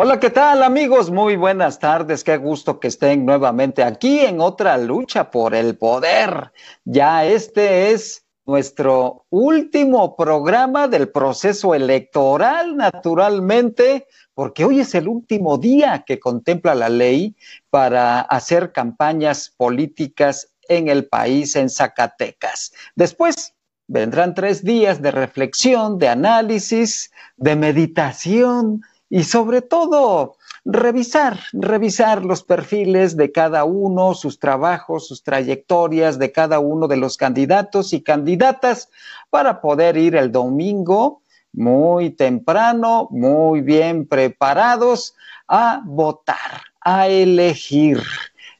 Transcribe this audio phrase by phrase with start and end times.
[0.00, 1.10] Hola, ¿qué tal amigos?
[1.10, 2.22] Muy buenas tardes.
[2.22, 6.52] Qué gusto que estén nuevamente aquí en otra lucha por el poder.
[6.84, 15.58] Ya este es nuestro último programa del proceso electoral, naturalmente, porque hoy es el último
[15.58, 17.34] día que contempla la ley
[17.68, 22.72] para hacer campañas políticas en el país, en Zacatecas.
[22.94, 23.52] Después
[23.88, 32.42] vendrán tres días de reflexión, de análisis, de meditación y sobre todo revisar, revisar los
[32.42, 38.02] perfiles de cada uno, sus trabajos, sus trayectorias de cada uno de los candidatos y
[38.02, 38.90] candidatas
[39.30, 41.22] para poder ir el domingo
[41.52, 45.14] muy temprano, muy bien preparados
[45.48, 48.02] a votar, a elegir.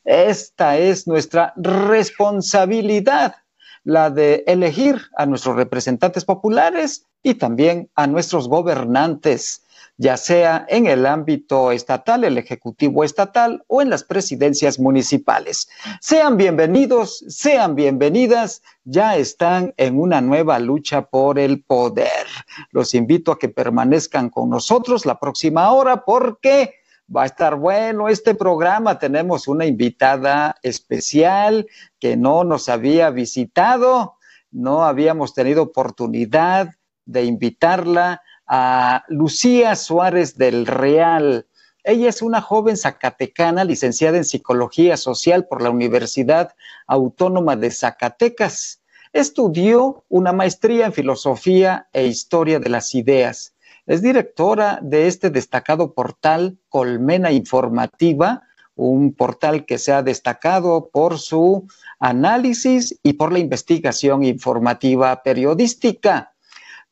[0.04, 3.36] Esta es nuestra responsabilidad,
[3.84, 9.62] la de elegir a nuestros representantes populares y también a nuestros gobernantes
[9.98, 15.68] ya sea en el ámbito estatal, el Ejecutivo estatal o en las presidencias municipales.
[16.00, 22.26] Sean bienvenidos, sean bienvenidas, ya están en una nueva lucha por el poder.
[22.70, 26.74] Los invito a que permanezcan con nosotros la próxima hora porque
[27.14, 29.00] va a estar bueno este programa.
[29.00, 31.66] Tenemos una invitada especial
[31.98, 34.14] que no nos había visitado,
[34.52, 36.70] no habíamos tenido oportunidad
[37.04, 41.46] de invitarla a Lucía Suárez del Real.
[41.84, 46.54] Ella es una joven zacatecana licenciada en Psicología Social por la Universidad
[46.86, 48.80] Autónoma de Zacatecas.
[49.12, 53.54] Estudió una maestría en Filosofía e Historia de las Ideas.
[53.86, 58.42] Es directora de este destacado portal Colmena Informativa,
[58.74, 61.66] un portal que se ha destacado por su
[61.98, 66.32] análisis y por la investigación informativa periodística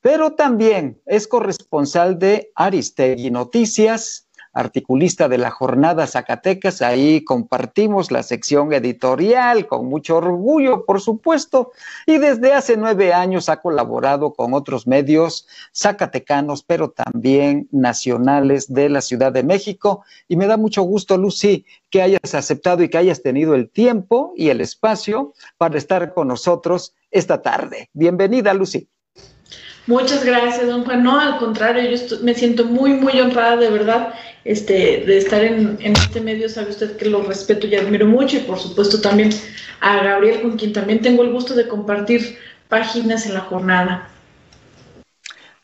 [0.06, 6.80] pero también es corresponsal de Aristegui Noticias, articulista de la Jornada Zacatecas.
[6.80, 11.72] Ahí compartimos la sección editorial con mucho orgullo, por supuesto,
[12.06, 18.88] y desde hace nueve años ha colaborado con otros medios zacatecanos, pero también nacionales de
[18.88, 20.04] la Ciudad de México.
[20.28, 24.34] Y me da mucho gusto, Lucy, que hayas aceptado y que hayas tenido el tiempo
[24.36, 27.90] y el espacio para estar con nosotros esta tarde.
[27.92, 28.88] Bienvenida, Lucy.
[29.86, 31.04] Muchas gracias, don Juan.
[31.04, 34.14] No, al contrario, yo me siento muy, muy honrada de verdad
[34.44, 36.48] este, de estar en, en, este medio.
[36.48, 39.30] Sabe usted que lo respeto y admiro mucho y por supuesto también
[39.80, 42.36] a Gabriel, con quien también tengo el gusto de compartir
[42.68, 44.08] páginas en la jornada.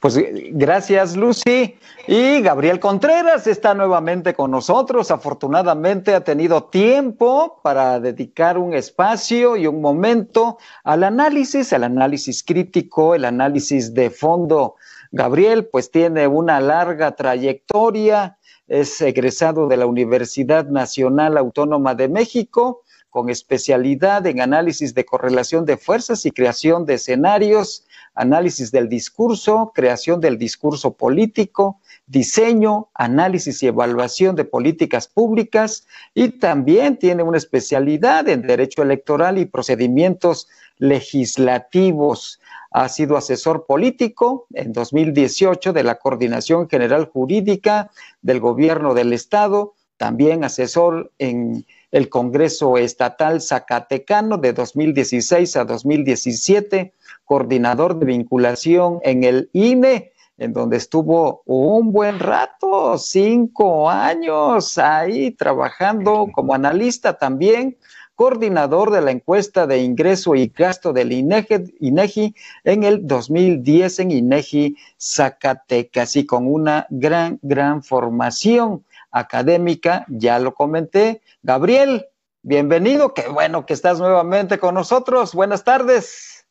[0.02, 0.18] Pues
[0.50, 1.78] gracias, Lucy.
[2.08, 5.12] Y Gabriel Contreras está nuevamente con nosotros.
[5.12, 12.42] Afortunadamente ha tenido tiempo para dedicar un espacio y un momento al análisis, al análisis
[12.42, 14.74] crítico, el análisis de fondo.
[15.12, 22.82] Gabriel, pues tiene una larga trayectoria, es egresado de la Universidad Nacional Autónoma de México,
[23.08, 29.72] con especialidad en análisis de correlación de fuerzas y creación de escenarios análisis del discurso,
[29.74, 37.38] creación del discurso político, diseño, análisis y evaluación de políticas públicas y también tiene una
[37.38, 42.40] especialidad en derecho electoral y procedimientos legislativos.
[42.70, 47.90] Ha sido asesor político en 2018 de la Coordinación General Jurídica
[48.20, 56.94] del Gobierno del Estado, también asesor en el Congreso Estatal Zacatecano de 2016 a 2017
[57.24, 65.30] coordinador de vinculación en el INE, en donde estuvo un buen rato, cinco años ahí
[65.30, 67.76] trabajando como analista también,
[68.14, 74.10] coordinador de la encuesta de ingreso y gasto del INEGI, INEGI en el 2010 en
[74.10, 81.22] INEGI Zacatecas y con una gran, gran formación académica, ya lo comenté.
[81.42, 82.06] Gabriel,
[82.42, 85.34] bienvenido, qué bueno que estás nuevamente con nosotros.
[85.34, 86.46] Buenas tardes.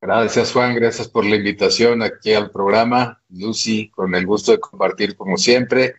[0.00, 0.74] Gracias, Juan.
[0.74, 3.22] Gracias por la invitación aquí al programa.
[3.28, 5.94] Lucy, con el gusto de compartir como siempre.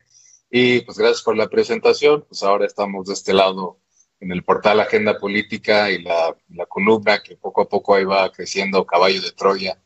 [0.51, 2.25] Y pues gracias por la presentación.
[2.27, 3.79] Pues ahora estamos de este lado
[4.19, 8.31] en el portal Agenda Política y la, la columna que poco a poco ahí va
[8.31, 9.77] creciendo caballo de Troya,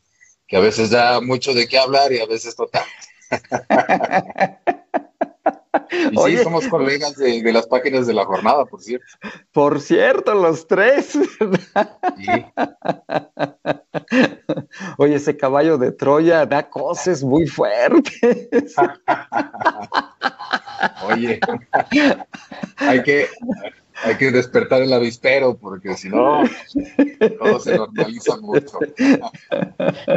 [0.46, 2.84] que a veces da mucho de qué hablar y a veces total.
[6.12, 9.06] Y sí, somos colegas de, las páginas de la jornada, por cierto.
[9.52, 11.18] Por cierto, los tres.
[14.98, 18.74] Oye, ese caballo de Troya da cosas muy fuertes.
[21.08, 21.40] Oye,
[22.76, 23.28] hay que,
[24.04, 26.42] Hay que despertar el avispero porque si no,
[27.38, 28.78] todo se normaliza mucho.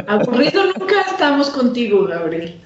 [0.06, 2.62] Aburrido nunca estamos contigo, Gabriel.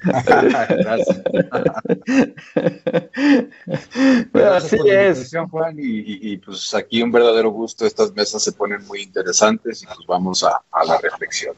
[4.33, 4.73] Gracias.
[4.73, 5.31] Así es.
[5.49, 7.85] Juan, y, pues aquí un verdadero gusto.
[7.85, 11.55] Estas mesas se ponen muy interesantes y pues vamos a, la reflexión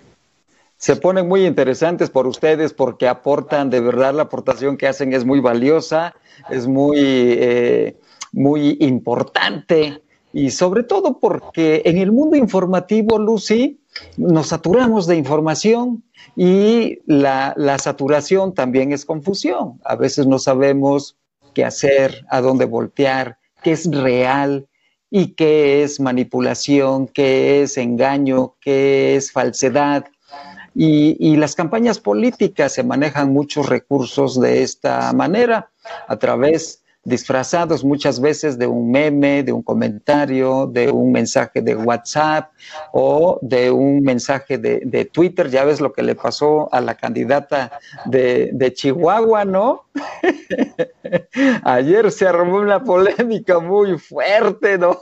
[0.78, 5.26] se ponen muy interesantes por ustedes porque aportan, de verdad la aportación que hacen es
[5.26, 6.16] muy valiosa,
[6.50, 7.98] es muy eh,
[8.32, 13.80] muy importante y sobre todo porque en el mundo informativo, Lucy,
[14.18, 16.04] nos saturamos de información
[16.36, 19.80] y la, saturación también es confusión.
[19.84, 21.18] A veces no sabemos
[21.54, 24.68] qué hacer, a dónde voltear, qué es real
[25.10, 30.06] y qué es manipulación, qué es engaño, qué es falsedad.
[30.76, 35.72] Y, y, las campañas políticas se manejan muchos recursos de esta manera,
[36.08, 41.76] a través disfrazados muchas veces de un meme, de un comentario, de un mensaje de
[41.76, 42.52] WhatsApp
[42.92, 45.50] o de un mensaje de, Twitter.
[45.50, 49.86] Ya ves lo que le pasó a la candidata de, Chihuahua, ¿no?
[51.64, 55.00] Ayer se armó una polémica muy fuerte, ¿no?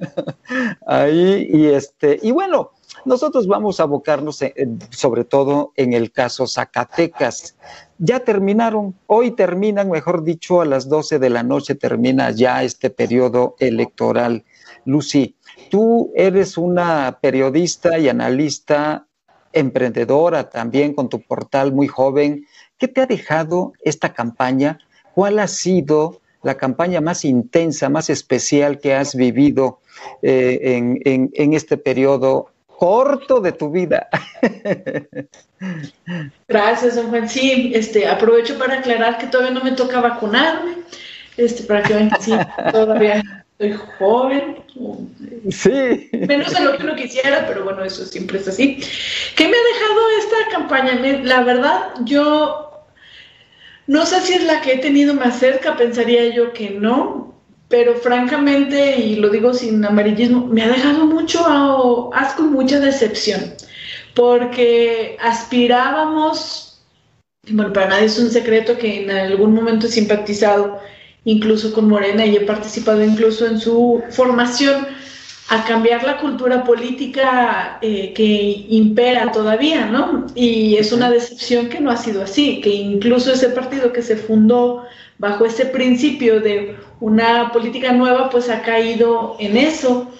[0.86, 2.72] Ahí, y este, y bueno,
[3.04, 4.40] nosotros vamos a abocarnos
[4.90, 7.56] sobre todo en el caso Zacatecas.
[7.98, 12.90] Ya terminaron, hoy terminan, mejor dicho, a las 12 de la noche termina ya este
[12.90, 14.44] periodo electoral.
[14.84, 15.34] Lucy,
[15.70, 19.06] tú eres una periodista y analista
[19.52, 22.46] emprendedora también con tu portal muy joven.
[22.76, 24.78] ¿Qué te ha dejado esta campaña?
[25.14, 29.80] ¿Cuál ha sido la campaña más intensa, más especial que has vivido
[30.20, 34.08] eh, en, en este periodo corto de tu vida.
[36.48, 37.28] Gracias, don Juan.
[37.28, 40.76] Sí, este, aprovecho para aclarar que todavía no me toca vacunarme,
[41.36, 42.32] este, para que vean que sí,
[42.72, 44.56] todavía soy joven.
[45.50, 46.10] Sí.
[46.12, 48.78] Menos de lo que uno quisiera, pero bueno, eso siempre es así.
[49.34, 51.22] ¿Qué me ha dejado esta campaña?
[51.24, 52.84] La verdad, yo
[53.86, 57.35] no sé si es la que he tenido más cerca, pensaría yo que no,
[57.68, 63.54] pero francamente, y lo digo sin amarillismo, me ha dejado mucho asco y mucha decepción,
[64.14, 66.80] porque aspirábamos,
[67.50, 70.80] bueno, para nadie es un secreto que en algún momento he simpatizado
[71.24, 74.86] incluso con Morena y he participado incluso en su formación
[75.48, 80.26] a cambiar la cultura política eh, que impera todavía, ¿no?
[80.34, 84.16] Y es una decepción que no ha sido así, que incluso ese partido que se
[84.16, 84.84] fundó
[85.18, 90.10] bajo ese principio de una política nueva, pues ha caído en eso.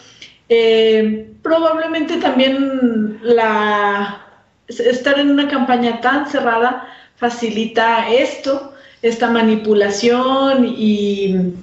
[0.49, 4.27] Eh, probablemente también la,
[4.69, 11.55] estar en una campaña tan cerrada facilita esto, esta manipulación y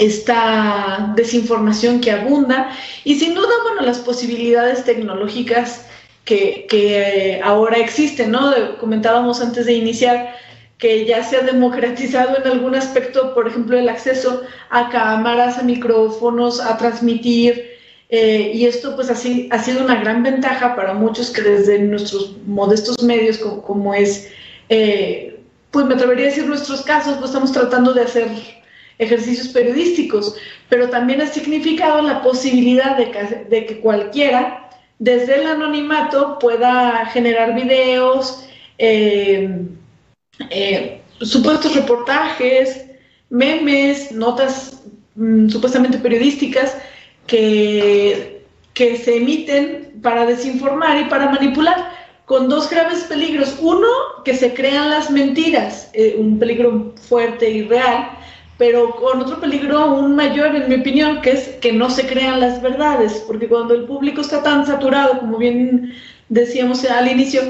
[0.00, 2.70] esta desinformación que abunda
[3.04, 5.86] y sin duda, bueno, las posibilidades tecnológicas
[6.24, 8.78] que, que ahora existen, ¿no?
[8.78, 10.34] Comentábamos antes de iniciar
[10.78, 15.62] que ya se ha democratizado en algún aspecto, por ejemplo, el acceso a cámaras, a
[15.62, 17.74] micrófonos, a transmitir,
[18.10, 22.36] eh, y esto pues así ha sido una gran ventaja para muchos que desde nuestros
[22.46, 24.30] modestos medios, como, es,
[24.68, 25.40] eh,
[25.70, 28.28] pues me atrevería a decir nuestros casos, pues estamos tratando de hacer
[28.98, 30.36] ejercicios periodísticos,
[30.68, 38.46] pero también ha significado la posibilidad de que, cualquiera, desde el anonimato, pueda generar videos,
[38.78, 39.66] eh,
[40.50, 42.86] eh, supuestos reportajes,
[43.30, 44.82] memes, notas
[45.14, 46.76] mm, supuestamente periodísticas
[47.26, 51.92] que, que se emiten para desinformar y para manipular,
[52.26, 53.56] con dos graves peligros.
[53.60, 53.88] Uno,
[54.24, 58.10] que se crean las mentiras, eh, un peligro fuerte y real,
[58.58, 62.40] pero con otro peligro aún mayor, en mi opinión, que es que no se crean
[62.40, 65.92] las verdades, porque cuando el público está tan saturado, como bien
[66.28, 67.42] decíamos al inicio,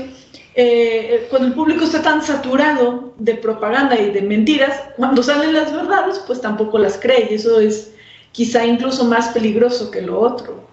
[0.57, 5.73] eh, cuando el público está tan saturado de propaganda y de mentiras, cuando salen las
[5.73, 7.93] verdades, pues tampoco las cree y eso es
[8.31, 10.65] quizá incluso más peligroso que lo otro.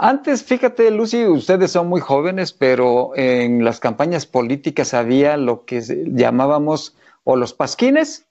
[0.00, 5.82] Antes, fíjate, Lucy, ustedes son muy jóvenes, pero en las campañas políticas había lo que
[6.12, 8.26] llamábamos o los pasquines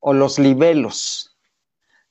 [0.00, 1.36] o los libelos.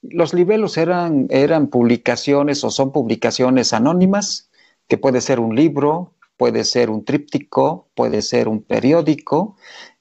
[0.03, 4.46] Los libelos eran, eran publicaciones o son publicaciones anónimas
[4.87, 9.55] que puede ser un libro, puede ser un tríptico, puede ser un periódico,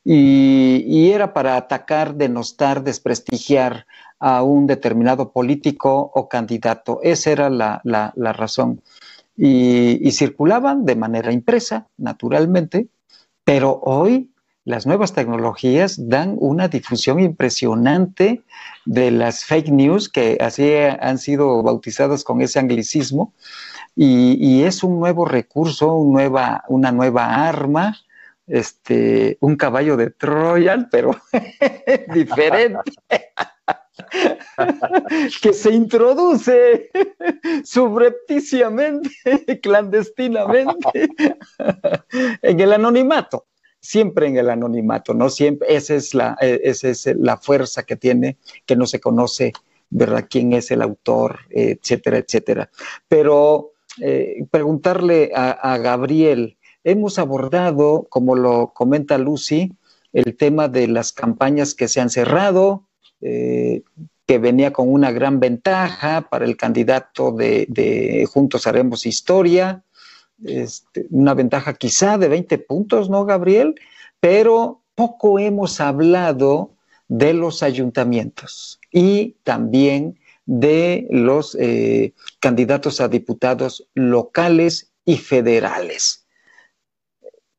[0.05, 3.87] y, era para atacar, denostar, desprestigiar
[4.21, 7.01] a un determinado político o candidato.
[7.03, 8.83] Esa era la, razón.
[9.37, 12.87] Y, y, circulaban de manera impresa, naturalmente,
[13.43, 14.31] pero hoy
[14.65, 18.43] las nuevas tecnologías dan una difusión impresionante
[18.85, 23.33] de las fake news, que así han sido bautizadas con ese anglicismo,
[23.97, 27.97] y, es un nuevo recurso, una nueva arma,
[28.47, 31.17] este, un caballo de Troya, pero
[32.15, 32.93] diferente.
[35.43, 36.91] que se introduce
[37.65, 41.09] subrepticiamente, clandestinamente,
[42.43, 43.47] en el anonimato
[43.87, 45.31] siempre en el anonimato, ¿no?
[45.31, 49.53] Siempre, esa es la, e, esa es la fuerza que tiene, que no se conoce,
[49.91, 50.27] ¿verdad?
[50.29, 52.69] ¿Quién es el autor, etcétera, etcétera?
[53.07, 59.73] Pero eh, preguntarle a, Gabriel, hemos abordado, como lo comenta Lucy,
[60.13, 62.85] el tema de las campañas que se han cerrado,
[63.21, 63.83] eh,
[64.27, 69.83] que venía con una gran ventaja para el candidato de, Juntos Haremos Historia,
[70.45, 73.75] este, una ventaja quizá de 20 puntos, ¿no, Gabriel?
[74.21, 76.71] Pero poco hemos hablado
[77.09, 86.26] de los ayuntamientos y también de los eh, candidatos a diputados locales y federales.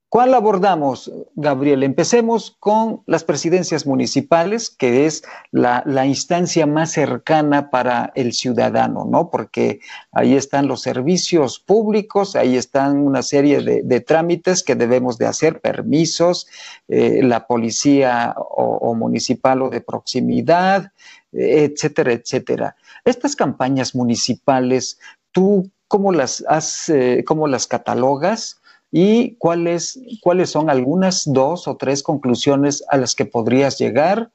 [0.09, 1.83] ¿Cuál abordamos, Gabriel?
[1.83, 9.29] Empecemos con las presidencias municipales, que es la, instancia más cercana para el ciudadano, ¿no?
[9.29, 9.81] Porque
[10.13, 15.59] ahí están los servicios públicos, ahí están una serie de, trámites que debemos de hacer,
[15.59, 16.47] permisos,
[16.87, 20.93] eh, la policía o, municipal o de proximidad,
[21.33, 22.77] etcétera, etcétera.
[23.03, 24.99] Estas campañas municipales,
[25.33, 28.61] ¿tú cómo las, has, eh, cómo las catalogas?
[28.91, 34.31] Y cuáles, cuáles son algunas dos o tres conclusiones a las que podrías llegar.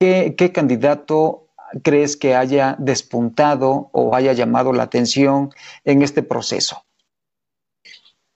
[0.00, 1.48] ¿Qué, candidato
[1.82, 5.50] crees que haya despuntado o haya llamado la atención
[5.84, 6.84] en este proceso?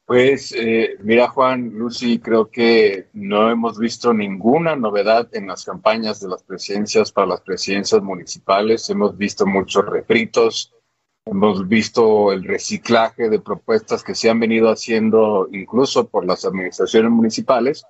[0.05, 6.21] Pues eh, mira Juan, Lucy, creo que no hemos visto ninguna novedad en las campañas
[6.21, 8.91] de las presidencias para las presidencias municipales.
[8.91, 10.75] Hemos visto muchos refritos,
[11.25, 17.13] Hemos visto el reciclaje de propuestas que se han venido haciendo incluso por las administraciones
[17.13, 17.85] municipales,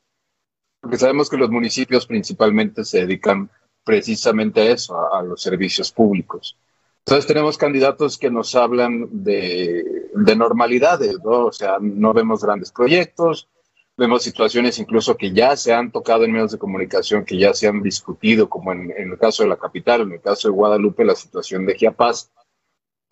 [0.81, 3.51] porque sabemos que los municipios principalmente se dedican
[3.85, 6.59] precisamente a eso, a, los servicios públicos.
[7.07, 11.47] Entonces tenemos candidatos que nos hablan de, normalidades, ¿no?
[11.47, 13.49] O sea, no vemos grandes proyectos,
[13.97, 17.67] vemos situaciones incluso que ya se han tocado en medios de comunicación, que ya se
[17.67, 21.05] han discutido, como en, en el caso de la capital, en el caso de Guadalupe,
[21.05, 22.31] la situación de Chiapas,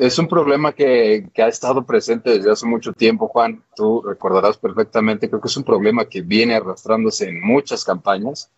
[0.00, 3.62] es un problema que, ha estado presente desde hace mucho tiempo, Juan.
[3.76, 8.50] Tú recordarás perfectamente, creo que es un problema que viene arrastrándose en muchas campañas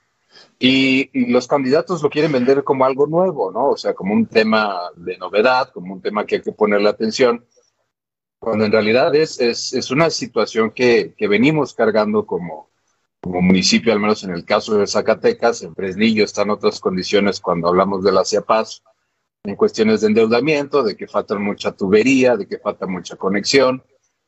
[0.59, 3.71] y, los candidatos lo quieren vender como algo nuevo, ¿no?
[3.71, 7.45] O sea, como un tema de novedad, como un tema que hay que ponerle atención,
[8.39, 12.71] cuando en realidad es, es, una situación que, venimos cargando como,
[13.21, 17.69] como municipio, al menos en el caso de Zacatecas, en Fresnillo están otras condiciones cuando
[17.69, 18.83] hablamos de la CIAPAS
[19.45, 23.83] en cuestiones de endeudamiento, de que falta mucha tubería, de que falta mucha conexión.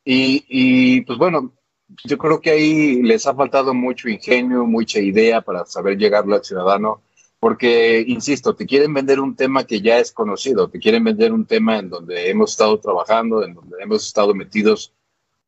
[0.05, 1.55] Y, pues bueno,
[2.05, 6.45] yo creo que ahí les ha faltado mucho ingenio, mucha idea para saber llegarlo al
[6.45, 7.03] ciudadano,
[7.39, 11.47] porque, insisto, te quieren vender un tema que ya es conocido, te quieren vender un
[11.47, 14.93] tema en donde hemos estado trabajando, en donde hemos estado metidos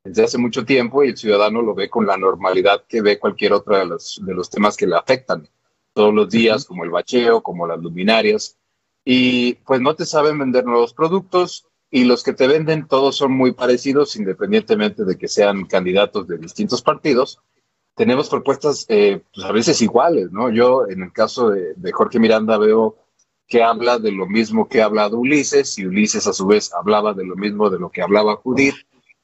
[0.05, 3.55] desde hace mucho tiempo y el ciudadano lo ve con la normalidad que ve cualquier
[3.55, 5.49] otro de los, de los temas que le afectan
[5.93, 8.57] todos los días, como el bacheo, como las luminarias
[9.09, 13.31] y pues no te saben vender nuevos productos y los que te venden todos son
[13.31, 17.39] muy parecidos independientemente de que sean candidatos de distintos partidos.
[17.95, 20.51] Tenemos propuestas eh, pues a veces iguales, ¿no?
[20.51, 22.97] Yo en el caso de, Jorge Miranda veo
[23.47, 27.15] que habla de lo mismo que ha hablado Ulises y Ulises a su vez hablaba
[27.15, 28.75] de lo mismo de lo que hablaba Judith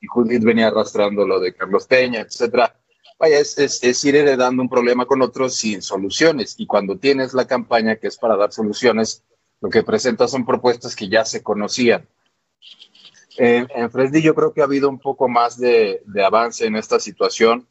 [0.01, 2.77] y Judith venía arrastrando lo de Carlos Peña, etcétera.
[3.19, 6.55] Vaya, es, es, es, ir heredando un problema con otros sin soluciones.
[6.59, 9.23] Y cuando tienes la campaña que es para dar soluciones,
[9.63, 12.07] lo que presenta son propuestas que ya se conocían.
[13.39, 17.67] en Fresnillo creo que ha habido un poco más de, avance en esta situación.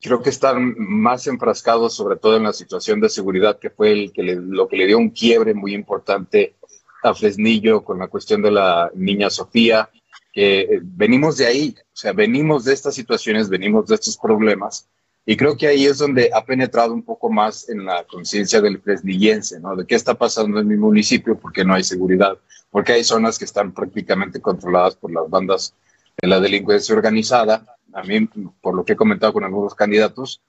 [0.00, 4.12] Creo que están más enfrascados, sobre todo en la situación de seguridad, que fue el
[4.12, 6.54] que lo que le dio un quiebre muy importante
[7.02, 9.90] a Fresnillo con la cuestión de la niña Sofía.
[10.32, 14.88] Que eh, venimos de ahí, o sea, venimos de estas situaciones, venimos de estos problemas
[15.28, 18.80] y creo que ahí es donde ha penetrado un poco más en la conciencia del
[18.80, 19.74] fresnillense, ¿no?
[19.74, 22.38] De qué está pasando en mi municipio, porque no hay seguridad,
[22.70, 25.74] porque hay zonas que están prácticamente controladas por las bandas
[26.16, 27.76] de la delincuencia organizada.
[27.92, 28.28] A mí,
[28.60, 30.42] por lo que he comentado con algunos candidatos,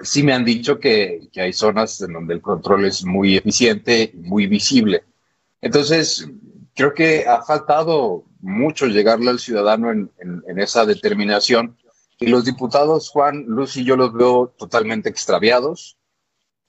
[0.00, 4.12] sí me han dicho que, que hay zonas en donde el control es muy eficiente,
[4.14, 5.02] muy visible.
[5.60, 6.28] Entonces,
[6.72, 11.76] creo que ha faltado mucho llegarle al ciudadano en, en, en esa determinación
[12.18, 15.98] Y los diputados, Juan, Lucy, yo los veo totalmente extraviados.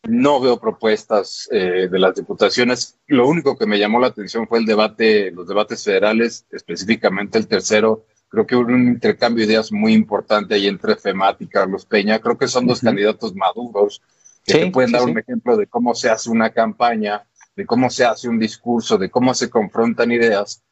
[0.04, 3.00] No veo propuestas eh, de las diputaciones.
[3.08, 7.48] Lo único que me llamó la atención fue el debate, los debates federales, específicamente el
[7.48, 8.06] tercero.
[8.30, 12.20] Creo que hubo un intercambio de ideas muy importante ahí entre FEMAT y Carlos Peña.
[12.20, 14.02] Creo que son dos candidatos maduros
[14.44, 17.26] que te pueden dar un ejemplo de cómo se hace una campaña,
[17.56, 20.64] de cómo se hace un discurso, de cómo se confrontan ideas.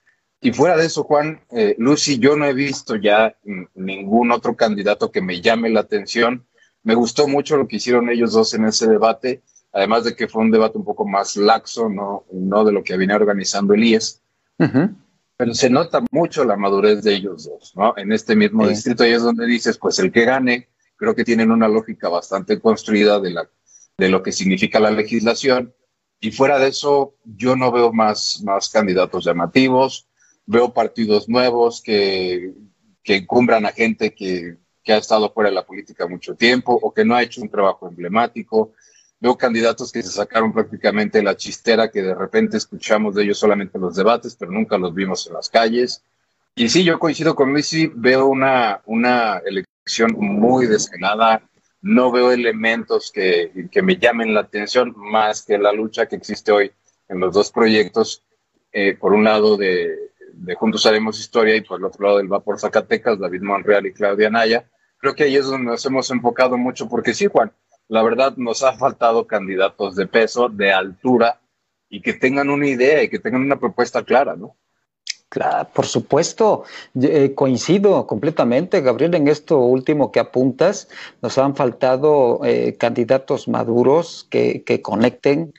[0.46, 3.36] Y fuera de eso, Juan, eh, Lucy, yo no he visto ya
[3.74, 6.46] ningún otro candidato que me llame la atención.
[6.84, 9.42] Me gustó mucho lo que hicieron ellos dos en ese debate,
[9.74, 12.96] además de que fue un debate un poco más laxo, no, no de lo que
[12.96, 14.22] venía organizando el IES.
[15.36, 17.96] Pero se nota mucho la madurez de ellos dos, ¿no?
[17.98, 21.50] En este mismo distrito, ahí es donde dices, pues el que gane, creo que tienen
[21.50, 23.50] una lógica bastante construida de, la,
[23.98, 25.74] de lo que significa la legislación.
[26.20, 30.08] Y fuera de eso, yo no veo más, más candidatos llamativos
[30.46, 32.54] veo partidos nuevos que,
[33.04, 36.94] que encumbran a gente que, que ha estado fuera de la política mucho tiempo o
[36.94, 38.74] que no ha hecho un trabajo emblemático.
[39.20, 43.78] Veo candidatos que se sacaron prácticamente la chistera que de repente escuchamos de ellos solamente
[43.78, 46.04] en los debates, pero nunca los vimos en las calles.
[46.54, 51.42] Y sí, yo coincido con Luis, veo una, una elección muy desganada,
[51.82, 56.52] no veo elementos que, que, me llamen la atención más que la lucha que existe
[56.52, 56.72] hoy
[57.10, 58.24] en los dos proyectos,
[58.72, 62.28] eh, por un lado de, de Juntos Haremos Historia y por el otro lado del
[62.28, 64.70] Vapor Zacatecas, David Monreal y Claudia Naya.
[64.98, 67.52] Creo que ahí es donde nos hemos enfocado mucho porque sí, Juan,
[67.88, 71.40] la verdad nos ha faltado candidatos de peso, de altura
[71.90, 74.56] y que tengan una idea y que tengan una propuesta clara, ¿no?
[75.30, 76.64] Claro, por supuesto,
[77.02, 80.88] eh, coincido completamente, Gabriel, en esto último que apuntas.
[81.22, 85.54] Nos han faltado eh, candidatos maduros que, que conecten,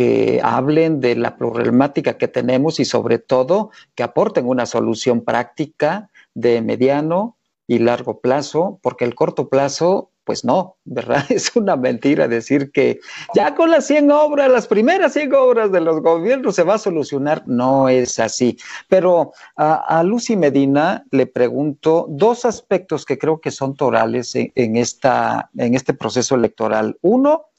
[0.00, 6.08] que hablen de la problemática que tenemos y sobre todo que aporten una solución práctica
[6.32, 11.26] de mediano y largo plazo, porque el corto plazo, pues no, ¿verdad?
[11.28, 12.98] Es una mentira decir que
[13.34, 16.78] ya con las 100 obras, las primeras 100 obras de los gobiernos se va a
[16.78, 17.42] solucionar.
[17.46, 18.56] No es así.
[18.88, 25.50] Pero a, Lucy Medina le pregunto dos aspectos que creo que son torales en, esta,
[25.58, 26.96] en este proceso electoral.
[27.02, 27.49] Uno,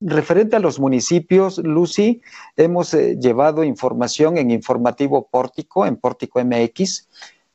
[0.00, 2.20] Referente a los municipios, Lucy,
[2.56, 7.08] hemos eh, llevado información en Informativo Pórtico, en Pórtico MX,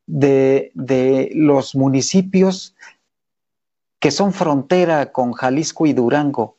[0.07, 2.75] de, de, los municipios
[3.99, 6.57] que son frontera con Jalisco y Durango.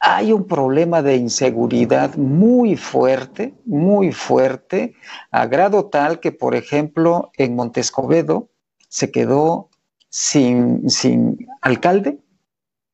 [0.00, 4.94] Hay un problema de inseguridad muy fuerte, muy fuerte,
[5.30, 8.48] a grado tal que, por ejemplo, en Montescobedo
[8.88, 9.70] se quedó
[10.08, 12.18] sin, sin alcalde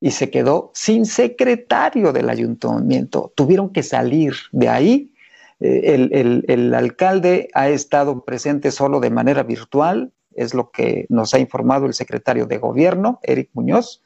[0.01, 3.33] y se quedó sin secretario del ayuntamiento.
[3.35, 5.11] Tuvieron que salir de ahí.
[5.59, 11.39] Eh, el, alcalde ha estado presente solo de manera virtual, es lo que nos ha
[11.39, 14.01] informado el secretario de gobierno, Eric Muñoz,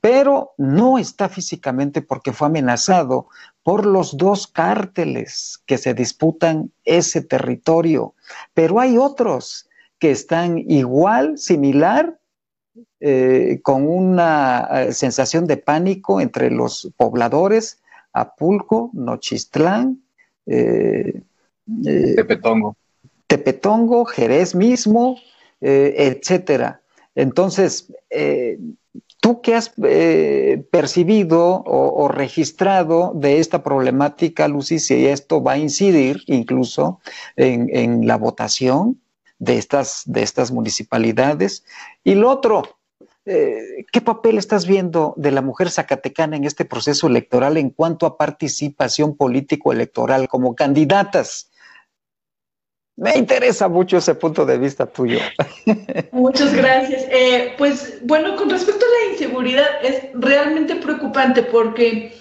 [0.00, 3.26] pero no está físicamente porque fue amenazado
[3.62, 8.14] por los dos cárteles que se disputan ese territorio.
[8.54, 12.18] Pero hay otros que están igual, similar
[13.06, 17.82] eh, con una eh, sensación de pánico entre los pobladores,
[18.14, 20.02] Apulco, Nochistlán,
[20.46, 21.20] eh,
[22.16, 22.74] Tepetongo.
[23.26, 25.18] Tepetongo, Jerez mismo,
[25.60, 26.80] etcétera.
[27.14, 27.92] Entonces,
[29.20, 29.70] ¿tú qué has
[30.70, 37.00] percibido o, registrado de esta problemática, Lucy, si esto va a incidir incluso
[37.36, 38.98] en, en la votación
[39.38, 41.64] de estas, de estas municipalidades?
[42.02, 42.62] Y lo otro,
[43.26, 48.06] eh, ¿qué papel estás viendo de la mujer zacatecana en este proceso electoral en cuanto
[48.06, 51.50] a participación político-electoral como candidatas?
[52.96, 55.18] Me interesa mucho ese punto de vista tuyo.
[56.12, 57.06] Muchas gracias.
[57.10, 62.16] Eh, pues bueno, con respecto a la inseguridad, es realmente preocupante porque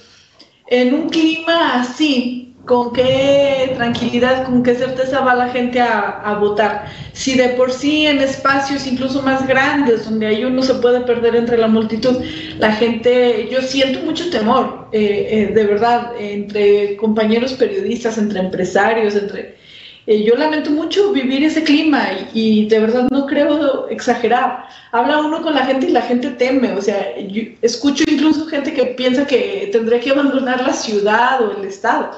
[0.68, 6.86] en un clima así, con qué tranquilidad, con qué certeza va la gente a, votar.
[7.12, 11.36] Si de por sí en espacios incluso más grandes, donde ahí uno se puede perder
[11.36, 12.16] entre la multitud,
[12.60, 19.16] la gente, yo siento mucho temor, eh, eh, de verdad, entre compañeros periodistas, entre empresarios,
[19.16, 19.62] entre...
[20.06, 24.66] Eh, yo lamento mucho vivir ese clima y, de verdad no creo exagerar.
[24.92, 26.74] Habla uno con la gente y la gente teme.
[26.74, 31.58] O sea, yo escucho incluso gente que piensa que tendría que abandonar la ciudad o
[31.58, 32.12] el estado.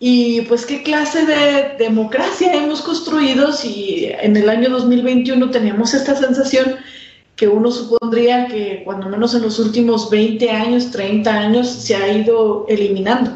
[0.00, 6.14] Y pues qué clase de democracia hemos construido si en el año 2021 tenemos esta
[6.14, 6.76] sensación
[7.34, 12.12] que uno supondría que cuando menos en los últimos 20 años, 30 años se ha
[12.12, 13.32] ido eliminando.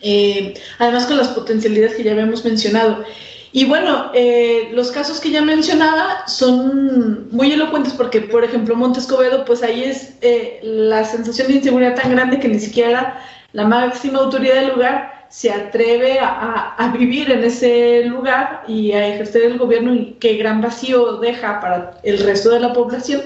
[0.00, 3.04] Eh, además con las potencialidades que ya habíamos mencionado.
[3.52, 9.44] Y bueno, eh, los casos que ya mencionaba son muy elocuentes porque, por ejemplo, Montescobedo,
[9.44, 14.18] pues ahí es eh, la sensación de inseguridad tan grande que ni siquiera la máxima
[14.18, 19.94] autoridad del lugar se atreve a, vivir en ese lugar y a ejercer el gobierno
[19.94, 23.22] y qué gran vacío deja para el resto de la población.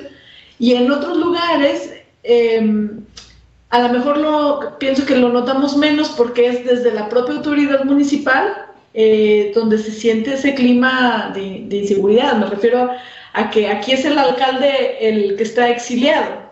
[0.58, 3.04] Y en otros lugares, em,
[3.70, 7.84] a lo mejor lo, pienso que lo notamos menos porque es desde la propia autoridad
[7.84, 12.36] municipal eh, donde se siente ese clima de, inseguridad.
[12.36, 12.90] Me refiero
[13.34, 16.50] a que aquí es el alcalde el que está exiliado,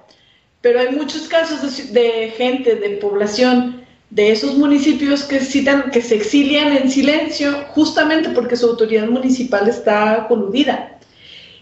[0.60, 6.14] pero hay muchos casos de gente, de población de esos municipios que citan que se
[6.14, 10.92] exilian en silencio justamente porque su autoridad municipal está coludida.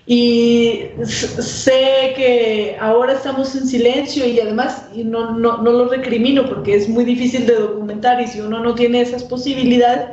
[0.06, 6.46] Y sé que ahora estamos en silencio y además y no, no, no, lo recrimino
[6.46, 10.10] porque es muy difícil de documentar y si uno no tiene esas posibilidades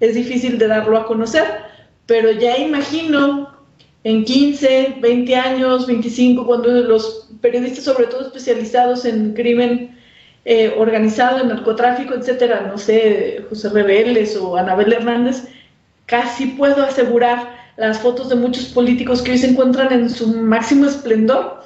[0.00, 1.44] es difícil de darlo a conocer,
[2.06, 3.54] pero ya imagino
[4.04, 9.95] en 15, 20 años, 25, cuando los periodistas, sobre todo especializados en crimen
[10.48, 15.48] eh, organizado, en narcotráfico, etcétera, no sé, José Rebeles o Anabel Hernández,
[16.06, 20.86] casi puedo asegurar las fotos de muchos políticos que hoy se encuentran en su máximo
[20.86, 21.64] esplendor,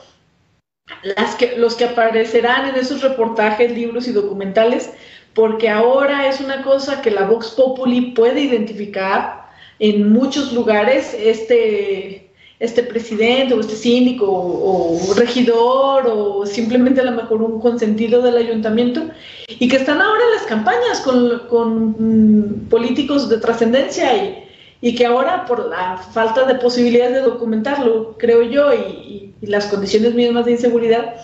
[1.03, 4.95] las los que aparecerán en esos reportajes, libros y documentales,
[5.35, 9.45] porque ahora es una cosa que la Vox Populi puede identificar
[9.79, 12.30] en muchos lugares, este,
[12.61, 18.37] este presidente o este síndico o, regidor o simplemente a lo mejor un consentido del
[18.37, 19.09] ayuntamiento
[19.49, 24.45] y que están ahora en las campañas con, con políticos de trascendencia y,
[24.83, 30.15] y que ahora por la falta de posibilidades de documentarlo, creo yo, y, las condiciones
[30.15, 31.15] mismas de inseguridad,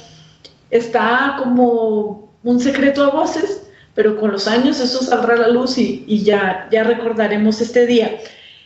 [0.70, 5.76] está como un secreto a voces, pero con los años eso saldrá a la luz
[5.76, 8.18] y, y ya, ya recordaremos este día.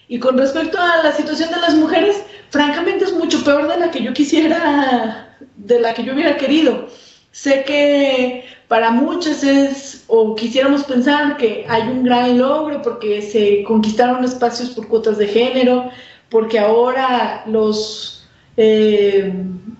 [0.06, 3.90] Y con respecto a la situación de las mujeres, francamente es mucho peor de la
[3.90, 6.88] que yo quisiera, de la que yo hubiera querido.
[7.32, 13.62] Sé que para muchos es, o quisiéramos pensar que hay un gran logro porque se
[13.64, 15.90] conquistaron espacios por cuotas de género,
[16.28, 19.32] porque ahora los, eh,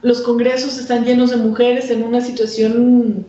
[0.02, 3.26] los congresos están llenos de mujeres en una situación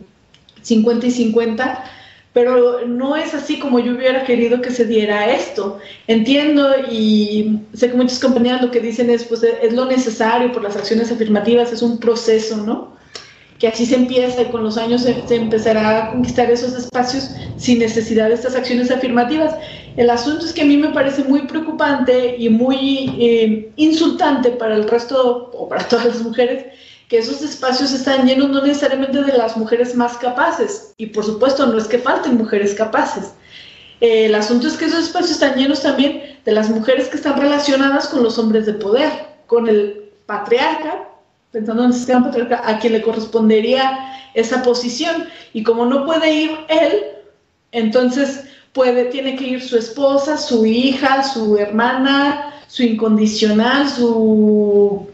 [0.62, 1.84] 50 y 50,
[2.32, 5.78] pero no es así como yo hubiera querido que se diera esto.
[6.06, 10.62] Entiendo y sé que muchos compañeros lo que dicen es, pues es lo necesario por
[10.62, 12.92] las acciones afirmativas, es un proceso, ¿no?
[13.62, 17.78] que así se empieza y con los años se, empezará a conquistar esos espacios sin
[17.78, 19.54] necesidad de estas acciones afirmativas.
[19.96, 24.74] El asunto es que a mí me parece muy preocupante y muy eh, insultante para
[24.74, 26.64] el resto o para todas las mujeres
[27.12, 31.66] que esos espacios están llenos no necesariamente de las mujeres más capaces y por supuesto
[31.66, 33.34] no es que falten mujeres capaces.
[34.00, 38.08] El asunto es que esos espacios están llenos también de las mujeres que están relacionadas
[38.08, 39.10] con los hombres de poder,
[39.46, 41.06] con el patriarca,
[41.50, 45.26] pensando en el sistema patriarcal, a quien le correspondería esa posición.
[45.52, 46.98] Y como no puede ir él,
[47.72, 55.11] entonces puede, tiene que ir su esposa, su hija, su hermana, su incondicional, su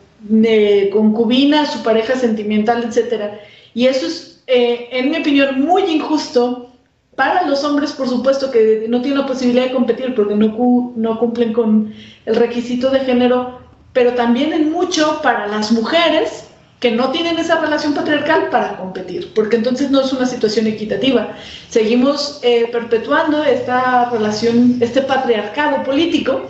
[0.92, 3.40] concubina, su pareja sentimental, etc.
[3.74, 6.72] Y eso es, eh, en mi opinión, muy injusto
[7.14, 11.18] para los hombres, por supuesto, que no tienen la posibilidad de competir porque no, no
[11.18, 11.92] cumplen con
[12.26, 13.58] el requisito de género
[13.98, 16.44] pero también en mucho para las mujeres
[16.78, 21.36] que no tienen esa relación patriarcal para competir, porque entonces no es una situación equitativa.
[21.68, 26.48] Seguimos eh, perpetuando esta relación, este patriarcado político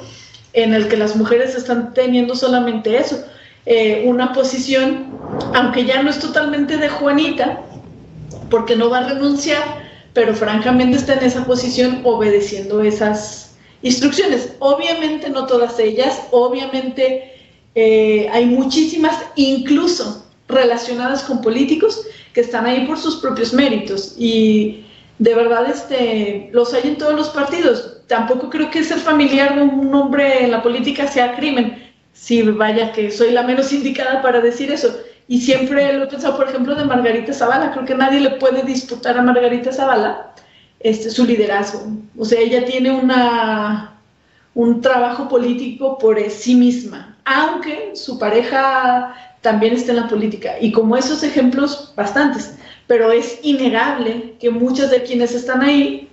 [0.53, 3.25] en el que las mujeres están teniendo solamente eso,
[3.71, 5.09] eh, una posición,
[5.55, 7.61] aunque ya no es totalmente de Juanita,
[8.49, 9.63] porque no va a renunciar,
[10.15, 14.55] pero francamente está en esa posición obedeciendo esas instrucciones.
[14.61, 17.35] Obviamente no todas ellas, obviamente
[17.75, 24.15] eh, hay muchísimas, incluso relacionadas con políticos, que están ahí por sus propios méritos.
[24.17, 24.87] Y
[25.19, 27.99] de verdad este, los hay en todos los partidos.
[28.07, 31.88] Tampoco creo que ser familiar de un hombre en la política sea crimen.
[32.19, 34.95] Si vaya que soy la menos indicada para decir eso.
[35.29, 37.71] Y siempre lo he pensado, por ejemplo, de Margarita Zavala.
[37.73, 40.35] Creo que nadie le puede disputar a Margarita Zavala
[40.81, 41.83] este, su liderazgo.
[42.17, 44.01] O sea, ella tiene una,
[44.55, 50.55] un trabajo político por sí misma aunque su pareja también está en la política.
[50.61, 52.55] Y como esos ejemplos, bastantes.
[52.87, 56.09] Pero es innegable que muchas de quienes están ahí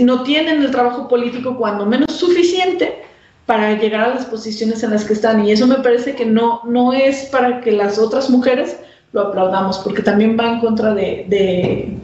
[0.00, 3.02] no tienen el trabajo político, cuando menos suficiente,
[3.46, 5.44] para llegar a las posiciones en las que están.
[5.44, 8.76] Y eso me parece que no, no es para que las otras mujeres
[9.12, 11.98] lo aplaudamos, porque también va en contra de,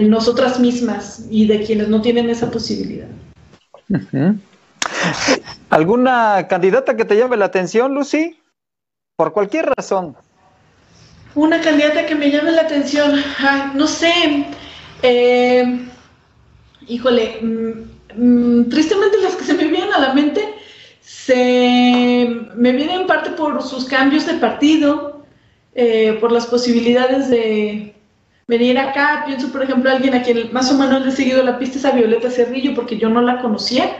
[0.00, 3.08] nosotras mismas y de quienes no tienen esa posibilidad.
[5.70, 8.38] ¿Alguna candidata que te llame la atención, Lucy?
[9.16, 10.16] Por cualquier razón.
[11.34, 13.20] Una candidata que me llame la atención,
[13.74, 14.46] no sé.
[15.02, 15.86] Eh,
[16.86, 20.54] híjole, mm, mm, tristemente las que se me vienen a la mente
[21.24, 25.24] se me vienen en parte por sus cambios de partido,
[25.74, 27.94] eh, por las posibilidades de
[28.46, 29.24] venir acá.
[29.26, 31.78] Pienso, por ejemplo, a alguien a quien más o menos le he seguido la pista
[31.78, 33.96] es a Violeta Cerrillo, porque yo no la conocía.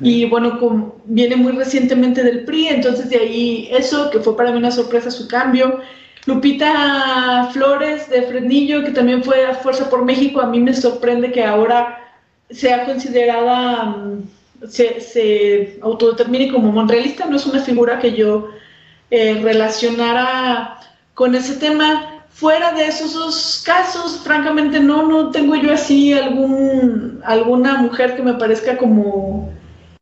[0.00, 4.56] Y bueno, viene muy recientemente del PRI, entonces de ahí eso, que fue para mí
[4.56, 5.80] una sorpresa su cambio.
[6.24, 11.30] Lupita Flores de Fresnillo, que también fue a Fuerza por México, a mí me sorprende
[11.30, 12.00] que ahora
[12.50, 14.22] sea considerada, mm,
[14.68, 18.48] se, se autodetermine como monrealista, no es una figura que yo
[19.10, 20.80] eh, relacionara
[21.14, 22.12] con ese tema.
[22.30, 28.34] Fuera de esos casos, francamente no, no tengo yo así algún, alguna mujer que me
[28.34, 29.50] parezca como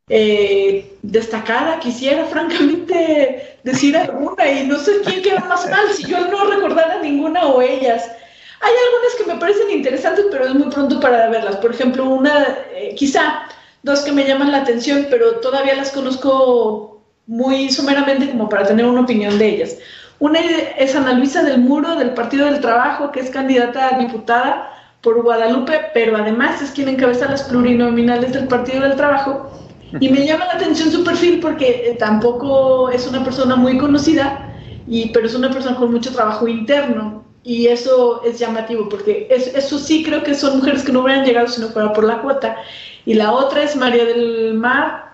[0.08, 6.26] eh, destacada, quisiera francamente decir alguna y no sé quién queda más mal, si yo
[6.28, 8.10] no recordara ninguna o ellas.
[8.60, 11.56] Hay algunas que me parecen interesantes, pero es muy pronto para verlas.
[11.56, 13.46] Por ejemplo, una, eh, quizá
[13.84, 18.86] dos que me llaman la atención, pero todavía las conozco muy someramente como para tener
[18.86, 19.78] una opinión de ellas.
[20.18, 20.40] Una
[20.78, 24.70] es Ana Luisa del Muro, del Partido del Trabajo, que es candidata a diputada
[25.02, 29.50] por Guadalupe, pero además es quien encabeza las plurinominales del Partido del Trabajo.
[30.00, 34.50] Y me llama la atención su perfil porque eh, tampoco es una persona muy conocida,
[34.88, 37.22] y, pero es una persona con mucho trabajo interno.
[37.42, 41.46] Y eso es llamativo porque eso sí creo que son mujeres que no hubieran llegado
[41.46, 42.56] si no fuera por la cuota.
[43.06, 45.04] Y la otra es María del Mar,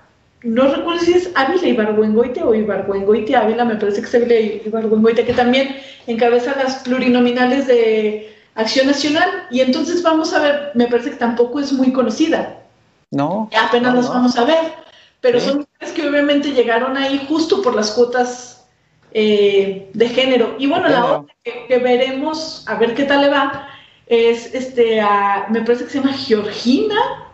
[0.42, 5.24] no recuerdo si es Ávila Ibargüengoite o Ibargüengoite Ávila, me parece que es Ávila Ibargüengoite,
[5.24, 5.76] que también
[6.06, 9.28] encabeza las plurinominales de Acción Nacional.
[9.50, 12.62] Y entonces vamos a ver, me parece que tampoco es muy conocida.
[13.10, 13.50] No.
[13.58, 14.72] Apenas las vamos a ver.
[15.20, 18.64] Pero son mujeres que obviamente llegaron ahí justo por las cuotas
[19.12, 20.56] eh, de género.
[20.58, 23.68] Y bueno, la otra que, veremos, a ver qué tal le va,
[24.06, 25.02] es este,
[25.50, 27.29] me parece que se llama Georgina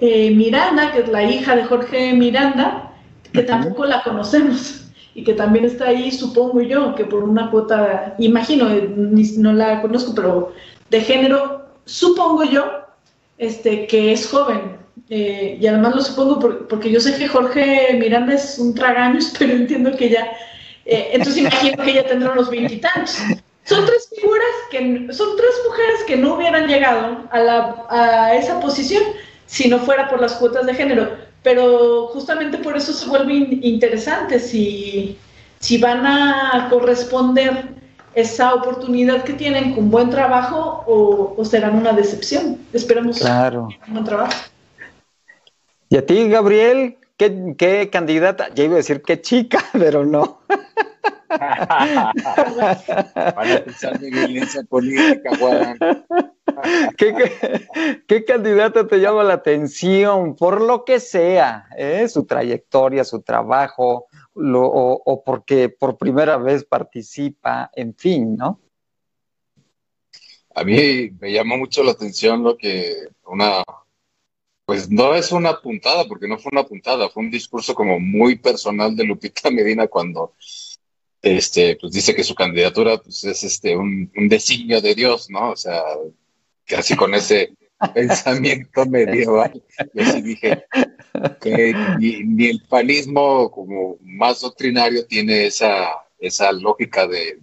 [0.00, 2.92] eh, Miranda, que es la hija de Jorge Miranda,
[3.32, 4.84] que tampoco la conocemos
[5.14, 8.88] y que también está ahí, supongo yo, que por una cuota, imagino, eh,
[9.36, 10.52] no la conozco, pero
[10.90, 12.64] de género, supongo yo,
[13.38, 14.78] este, que es joven.
[15.10, 19.52] Eh, y además lo supongo porque yo sé que Jorge Miranda es un tragaños, pero
[19.52, 20.30] entiendo que ya,
[20.84, 23.18] entonces imagino que ya tendrá unos veintitantos.
[23.64, 28.60] Son tres figuras que, son tres mujeres que no hubieran llegado a, la, a esa
[28.60, 29.02] posición
[29.48, 31.10] si no fuera por las cuotas de género.
[31.42, 35.18] Pero justamente por eso se vuelve interesante si,
[35.58, 37.76] si van a corresponder
[38.14, 42.58] esa oportunidad que tienen con buen trabajo o, serán una decepción.
[42.72, 43.68] Esperemos claro.
[43.86, 44.32] un buen trabajo.
[45.88, 46.97] ¿Y a ti, Gabriel?
[47.18, 48.48] ¿Qué, qué candidata?
[48.54, 50.40] Ya iba a decir qué chica, pero no.
[51.28, 52.12] Para
[53.64, 55.78] pensar de violencia política, Juan.
[56.96, 61.68] ¿Qué, candidato te llama la atención por lo que sea?
[61.76, 62.08] Eh?
[62.08, 68.60] Su trayectoria, su trabajo, o, porque por primera vez participa, en fin, ¿no?
[70.54, 73.62] A mí me llama mucho la atención lo que una,
[74.68, 78.36] pues no es una puntada, porque no fue una puntada, fue un discurso como muy
[78.36, 80.34] personal de Lupita Medina cuando
[81.22, 85.52] este, pues dice que su candidatura pues, es este, un, un designio de Dios, ¿no?
[85.52, 85.82] O sea,
[86.66, 87.56] casi con ese
[87.94, 89.54] pensamiento medieval.
[89.94, 90.66] Yo sí dije
[91.40, 97.40] que ni, el panismo como más doctrinario tiene esa, esa lógica de,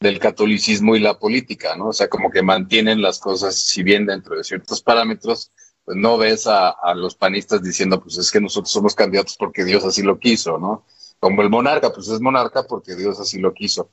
[0.00, 1.88] del catolicismo y la política, ¿no?
[1.88, 5.50] O sea, como que mantienen las cosas, si bien dentro de ciertos parámetros,
[5.88, 9.64] pues no ves a, a los panistas diciendo, pues es que nosotros somos candidatos porque
[9.64, 10.84] Dios así lo quiso, ¿no?
[11.18, 13.88] Como el monarca, pues es monarca porque Dios así lo quiso.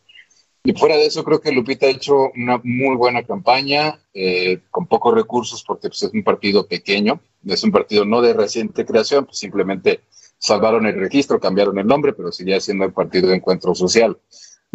[0.65, 4.87] Y fuera de eso, creo que Lupita ha hecho una muy buena campaña, eh, con
[4.87, 9.23] pocos recursos, porque pues, es un partido pequeño, es un partido no de reciente creación,
[9.23, 10.01] pues simplemente
[10.37, 14.17] salvaron el registro, cambiaron el nombre, pero sigue siendo el Partido de Encuentro Social.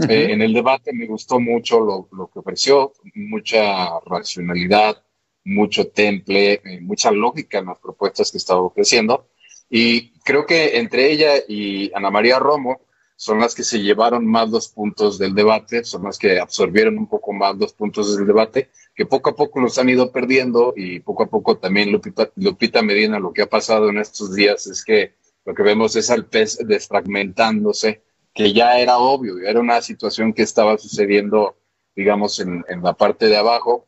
[0.08, 5.02] Eh, en el debate me gustó mucho lo, lo, que ofreció, mucha racionalidad,
[5.44, 9.28] mucho temple, eh, mucha lógica en las propuestas que estaba ofreciendo.
[9.68, 12.80] Y creo que entre ella y Ana María Romo,
[13.20, 17.06] son las que se llevaron más los puntos del debate, son las que absorbieron un
[17.06, 21.00] poco más los puntos del debate, que poco a poco los han ido perdiendo y
[21.00, 24.82] poco a poco también Lupita, Lupita Medina, lo que ha pasado en estos días es
[24.82, 30.32] que lo que vemos es al pez desfragmentándose, que ya era obvio, era una situación
[30.32, 31.58] que estaba sucediendo,
[31.94, 33.86] digamos, en, en la parte de abajo,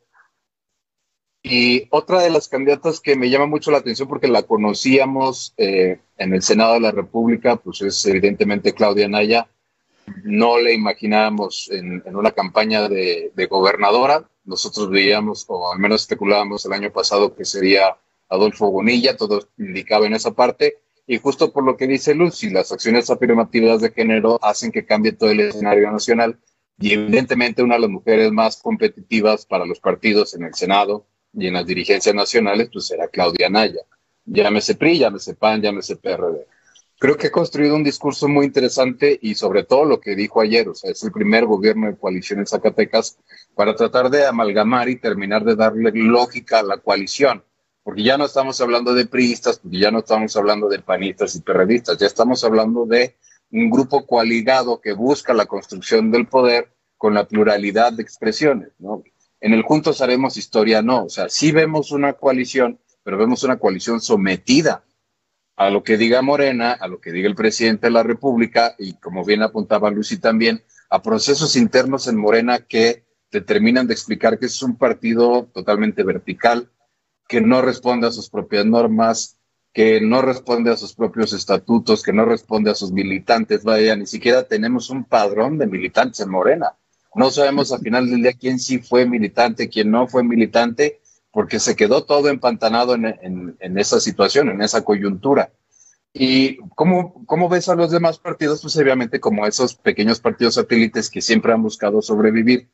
[1.45, 5.99] Y otra de las candidatas que me llama mucho la atención porque la conocíamos eh,
[6.17, 9.49] en el Senado de la República, pues es evidentemente Claudia Naya.
[10.23, 14.29] No le imaginábamos en, una campaña de, de, gobernadora.
[14.45, 17.97] Nosotros veíamos, o al menos especulábamos el año pasado, que sería
[18.29, 20.77] Adolfo Bonilla, todo indicaba en esa parte.
[21.07, 25.11] Y justo por lo que dice Lucy, las acciones afirmativas de género hacen que cambie
[25.11, 26.39] todo el escenario nacional.
[26.79, 31.47] Y evidentemente una de las mujeres más competitivas para los partidos en el Senado y
[31.47, 33.81] en las dirigencias nacionales, pues será Claudia Naya.
[34.25, 36.47] Llámese PRI, llámese PAN, llámese PRD.
[36.99, 40.69] Creo que ha construido un discurso muy interesante y sobre todo lo que dijo ayer,
[40.69, 43.17] o sea, es el primer gobierno de coalición en Zacatecas
[43.55, 47.43] para tratar de amalgamar y terminar de darle lógica a la coalición
[47.83, 51.41] porque ya no estamos hablando de priistas, porque ya no estamos hablando de panistas y
[51.41, 53.17] perredistas, ya estamos hablando de
[53.51, 59.03] un grupo coaligado que busca la construcción del poder con la pluralidad de expresiones, ¿no?
[59.43, 63.57] En el Juntos Haremos Historia no, o sea, sí vemos una coalición, pero vemos una
[63.59, 64.85] coalición sometida
[65.57, 68.93] a lo que diga Morena, a lo que diga el presidente de la República y
[68.93, 73.03] como bien apuntaba Lucy también, a procesos internos en Morena que
[73.33, 76.71] determinan de explicar que es un partido totalmente vertical,
[77.27, 79.41] que no responde a sus propias normas,
[79.73, 83.65] que no responde a sus propios estatutos, que no responde a sus militantes.
[83.65, 86.77] Vaya, ni siquiera tenemos un padrón de militantes en Morena.
[87.15, 90.99] No sabemos al final del día quién sí fue militante, quién no fue militante,
[91.31, 95.51] porque se quedó todo empantanado en, esa situación, en esa coyuntura.
[96.13, 98.61] ¿Y cómo, ves a los demás partidos?
[98.61, 102.69] Pues obviamente como esos pequeños partidos satélites que siempre han buscado sobrevivir,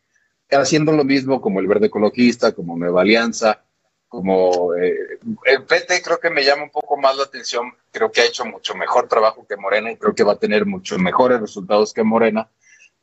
[0.52, 3.64] haciendo lo mismo como el Verde Ecologista, como Nueva Alianza,
[4.10, 8.22] como eh, el PT creo que me llama un poco más la atención, creo que
[8.22, 11.40] ha hecho mucho mejor trabajo que Morena y creo que va a tener mucho mejores
[11.40, 12.50] resultados que Morena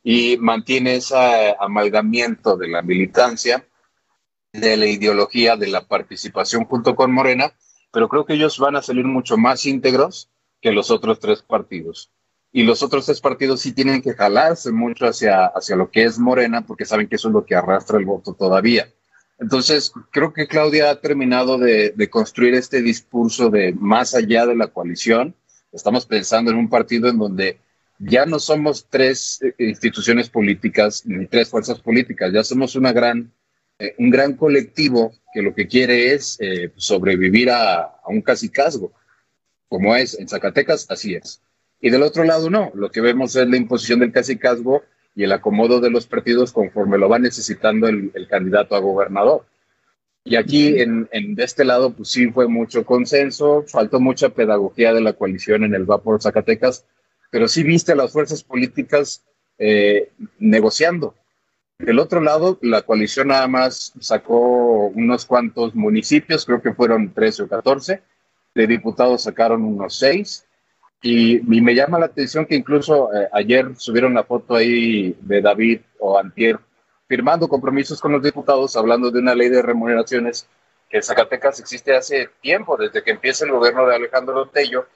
[0.09, 3.67] y mantiene ese amalgamiento de la militancia,
[4.53, 7.51] de la ideología, de la participación junto con Morena,
[7.91, 10.29] pero creo que ellos van a salir mucho más íntegros
[10.61, 12.09] que los otros tres partidos.
[12.53, 16.17] Y los otros tres partidos sí tienen que jalarse mucho hacia, hacia lo que es
[16.17, 18.87] Morena, porque saben que eso es lo que arrastra el voto todavía.
[19.39, 24.67] Entonces, creo que Claudia ha terminado de, construir este discurso de más allá de la
[24.67, 25.35] coalición.
[25.73, 27.59] Estamos pensando en un partido en donde
[27.99, 33.31] ya no somos tres eh, instituciones políticas ni tres fuerzas políticas, ya somos una gran,
[33.79, 38.93] eh, un gran colectivo que lo que quiere es eh, sobrevivir a, a un casicazgo,
[39.67, 41.41] como es en Zacatecas, así es.
[41.79, 44.83] Y del otro lado, no, lo que vemos es la imposición del casicazgo
[45.15, 49.45] y el acomodo de los partidos conforme lo va necesitando el, candidato a gobernador.
[50.23, 55.01] Y aquí, en, de este lado, pues sí fue mucho consenso, faltó mucha pedagogía de
[55.01, 56.85] la coalición en el Vapor Zacatecas,
[57.29, 59.23] pero sí viste las fuerzas políticas
[59.57, 61.15] eh, negociando.
[61.79, 67.43] Del otro lado, la coalición nada más sacó unos cuantos municipios, creo que fueron 13
[67.43, 68.01] o 14,
[68.55, 70.45] de diputados sacaron unos 6,
[71.03, 75.81] y, me llama la atención que incluso eh, ayer subieron la foto ahí de David
[75.99, 76.59] o Antier
[77.07, 80.47] firmando compromisos con los diputados hablando de una ley de remuneraciones
[80.89, 84.87] que en Zacatecas existe hace tiempo, desde que empieza el gobierno de Alejandro Tello.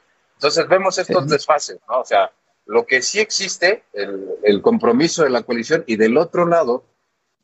[0.41, 1.99] Entonces vemos estos desfases, ¿no?
[1.99, 2.31] O sea,
[2.65, 6.83] lo que sí existe, el, el compromiso de la coalición y del otro lado,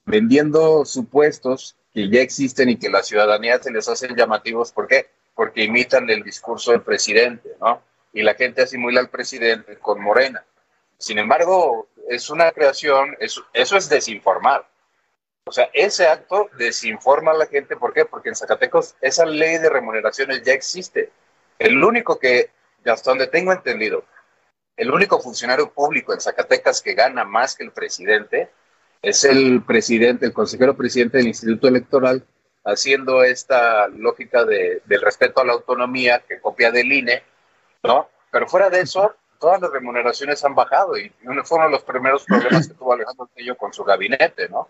[0.05, 4.71] vendiendo supuestos que ya existen y que la ciudadanía se les hacen llamativos.
[4.71, 5.12] ¿Por qué?
[5.36, 7.83] Porque imitan el discurso del presidente, ¿no?
[8.13, 10.43] y la gente asimila al presidente con Morena.
[10.97, 14.67] Sin embargo, es una creación, eso, eso es desinformar.
[15.45, 17.77] O sea, ese acto desinforma a la gente.
[17.77, 18.05] ¿Por qué?
[18.05, 21.12] Porque en Zacatecas esa ley de remuneraciones ya existe.
[21.60, 22.49] El único que,
[22.93, 24.04] hasta donde tengo entendido,
[24.76, 28.50] el único funcionario público en Zacatecas que gana más que el presidente
[29.02, 32.23] es el presidente, el consejero presidente del Instituto Electoral,
[32.63, 37.23] haciendo esta lógica de, del respeto a la autonomía que copia del INE
[37.84, 38.10] ¿no?
[38.32, 42.67] Pero fuera de eso, todas las remuneraciones han bajado y uno fueron los primeros problemas
[42.67, 44.67] que tuvo Alejandro Tello con su gabinete, ¿no?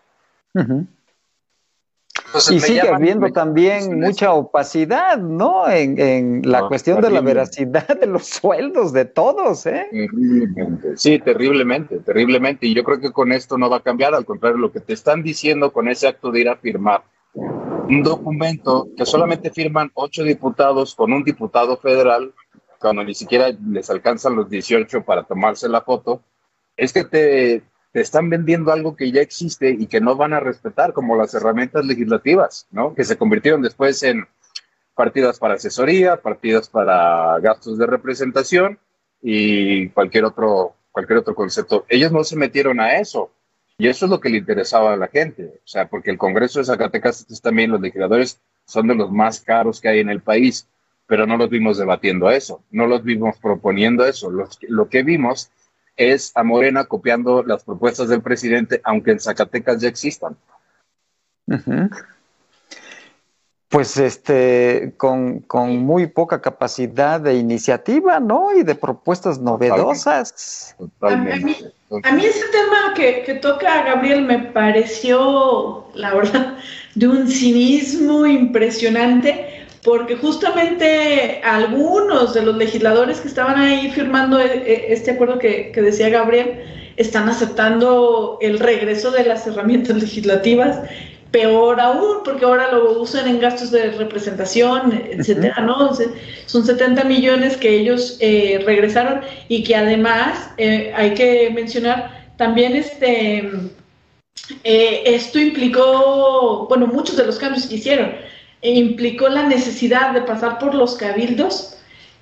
[2.51, 5.69] Y sigue habiendo también mucha opacidad, ¿no?
[5.69, 9.87] En, la cuestión de la veracidad de los sueldos de todos, ¿eh?
[9.91, 10.97] Terriblemente.
[10.97, 12.67] Sí, terriblemente, terriblemente.
[12.67, 14.93] Y yo creo que con esto no va a cambiar, al contrario, lo que te
[14.93, 17.03] están diciendo con ese acto de ir a firmar
[17.33, 22.33] un documento que solamente firman ocho diputados con un diputado federal
[22.79, 26.21] cuando ni siquiera les alcanzan los 18 para tomarse la foto,
[26.75, 27.63] es que te,
[27.97, 31.33] te, están vendiendo algo que ya existe y que no van a respetar, como las
[31.33, 32.93] herramientas legislativas, ¿no?
[32.93, 34.27] Que se convirtieron después en
[34.93, 38.77] partidas para asesoría, partidas para gastos de representación
[39.21, 41.85] y cualquier otro, cualquier otro concepto.
[41.89, 43.31] Ellos no se metieron a eso.
[43.79, 46.59] Y eso es lo que le interesaba a la gente, o sea, porque el Congreso
[46.59, 50.67] de Zacatecas también, los legisladores son de los más caros que hay en el país,
[51.05, 54.31] pero no los vimos debatiendo eso, no los vimos proponiendo eso.
[54.31, 55.51] lo que vimos
[55.97, 60.37] es a Morena copiando las propuestas del presidente, aunque en Zacatecas ya existan.
[63.69, 65.43] Pues este, con,
[65.79, 68.55] muy poca capacidad de iniciativa, ¿no?
[68.55, 70.75] Y de propuestas novedosas.
[71.01, 76.57] A, mí, ese tema que, que toca Gabriel me pareció, la verdad,
[76.95, 84.45] de un cinismo impresionante, porque justamente algunos de los legisladores que estaban ahí firmando e,
[84.45, 86.59] e, este acuerdo que, que decía Gabriel,
[86.97, 90.81] están aceptando el regreso de las herramientas legislativas
[91.31, 95.91] peor aún, porque ahora lo usan en gastos de representación, etcétera, ¿no?
[96.47, 102.75] Son 70 millones que ellos eh, regresaron y que además eh, hay que mencionar también
[102.75, 103.49] este
[104.63, 108.11] eh, esto implicó, bueno, muchos de los cambios que hicieron,
[108.61, 111.77] implicó la necesidad de pasar por los cabildos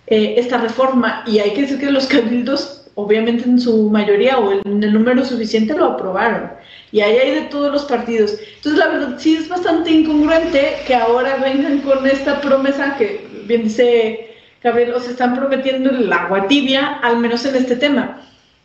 [0.07, 4.83] esta reforma y hay que decir que los cabildos obviamente en su mayoría o en
[4.83, 6.51] el número suficiente lo aprobaron
[6.91, 8.37] y ahí hay de todos los partidos.
[8.55, 13.63] Entonces, la verdad, sí es bastante incongruente que ahora vengan con esta promesa que, bien
[13.63, 18.21] dice Gabriel, os están prometiendo el agua tibia, al menos en este tema.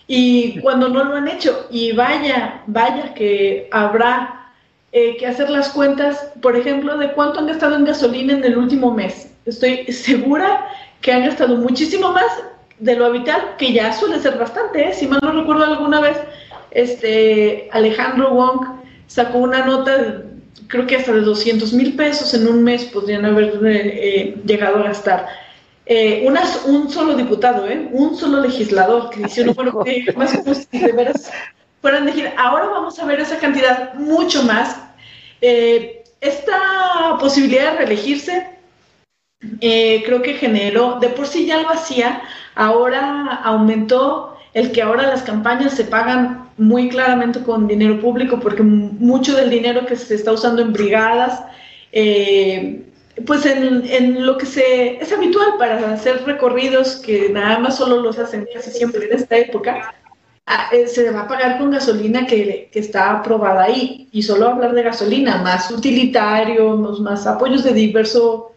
[0.07, 4.40] Y cuando no lo han hecho, y vaya, vaya que habrá
[4.93, 8.59] eh, que hacer las cuentas, por ejemplo, de cuánto han gastado en gasolina en el
[8.59, 9.31] último mes.
[9.45, 10.67] Estoy segura
[11.01, 12.31] que han gastado muchísimo más
[12.79, 14.93] de lo habitual, que ya suele ser bastante, ¿eh?
[14.93, 16.17] si mal no recuerdo alguna vez,
[16.71, 18.67] este, Alejandro Wong
[19.07, 20.23] sacó una nota,
[20.67, 24.85] creo que hasta de 200 mil pesos en un mes podrían haber eh, llegado a
[24.85, 25.27] gastar.
[25.87, 26.27] Eh,
[26.67, 27.89] un solo diputado, ¿eh?
[27.93, 29.83] un solo legislador que dice, no, bueno,
[30.17, 30.39] más
[30.71, 31.31] si de veras
[31.81, 34.77] fueran de decir, ahora vamos a ver esa cantidad mucho más.
[35.41, 38.47] Eh, esta posibilidad de reelegirse
[39.61, 42.21] creo que generó, de por sí ya lo hacía,
[42.55, 48.63] ahora aumentó el que ahora las campañas se pagan muy claramente con dinero público, porque
[48.63, 51.43] mucho del dinero que se está usando en brigadas,
[51.93, 52.83] eh,
[53.27, 58.19] pues en, lo que se es habitual para hacer recorridos que nada más solo los
[58.19, 60.00] hacen casi siempre en esta época, eh,
[60.87, 64.09] se va a pagar con gasolina que, que, está aprobada ahí.
[64.13, 68.51] Y solo hablar de gasolina, más utilitarios, más apoyos de diverso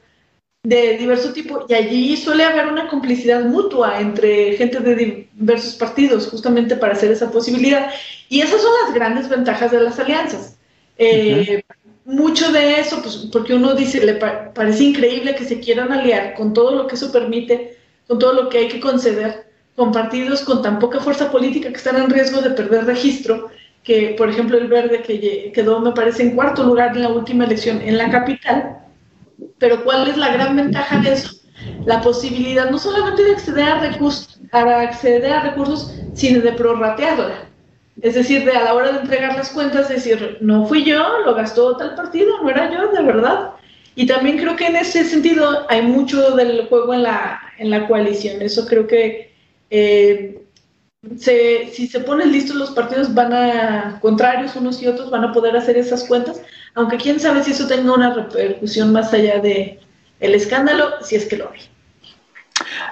[0.66, 6.30] de diverso tipo y allí suele haber una complicidad mutua entre gente de diversos partidos
[6.30, 7.92] justamente para hacer esa posibilidad
[8.30, 10.58] y esas son las grandes ventajas de las alianzas.
[10.98, 11.64] Eh,
[12.06, 16.54] mucho de eso, pues porque uno dice, le parece increíble que se quieran aliar con
[16.54, 17.78] todo lo que eso permite,
[18.08, 19.46] con todo lo que hay que conceder,
[19.76, 23.50] con partidos con tan poca fuerza política que están en riesgo de perder registro,
[23.84, 27.46] que por ejemplo el verde que quedó me parece en cuarto lugar en la última
[27.46, 28.78] elección en la capital,
[29.58, 31.32] pero ¿cuál es la gran ventaja de eso?
[31.86, 37.50] La posibilidad no solamente de acceder a recursos, acceder a recursos, sino de prorratearla.
[38.02, 41.36] Es decir, de a la hora de entregar las cuentas, decir, no fui yo, lo
[41.36, 43.52] gastó tal partido, no era yo, de verdad.
[43.96, 47.88] Y también creo que en ese sentido hay mucho del juego en la, en la
[47.88, 48.42] coalición.
[48.42, 49.33] Eso creo que
[49.76, 50.46] eh,
[51.18, 55.58] si se ponen listos los partidos van a, contrarios unos y otros, van a poder
[55.58, 56.42] hacer esas cuentas,
[56.76, 59.80] aunque quién sabe si eso tenga una repercusión más allá de
[60.20, 61.62] el escándalo, si es que lo hay.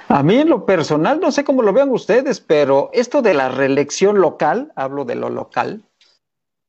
[0.08, 3.48] A mí en lo personal, no sé cómo lo vean ustedes, pero esto de la
[3.48, 5.84] reelección local, hablo de lo local,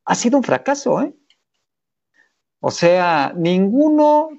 [0.06, 1.16] ha sido un fracaso, ¿eh?
[2.60, 4.30] O sea, ninguno,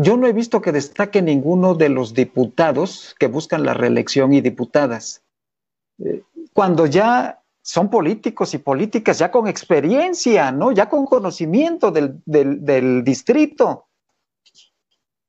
[0.00, 4.40] yo no he visto que destaque ninguno de los diputados que buscan la reelección y
[4.40, 5.22] diputadas.
[5.98, 6.22] Eh,
[6.52, 10.70] cuando ya son políticos y políticas ya con experiencia, ¿no?
[10.70, 13.86] Ya con conocimiento del, del, distrito.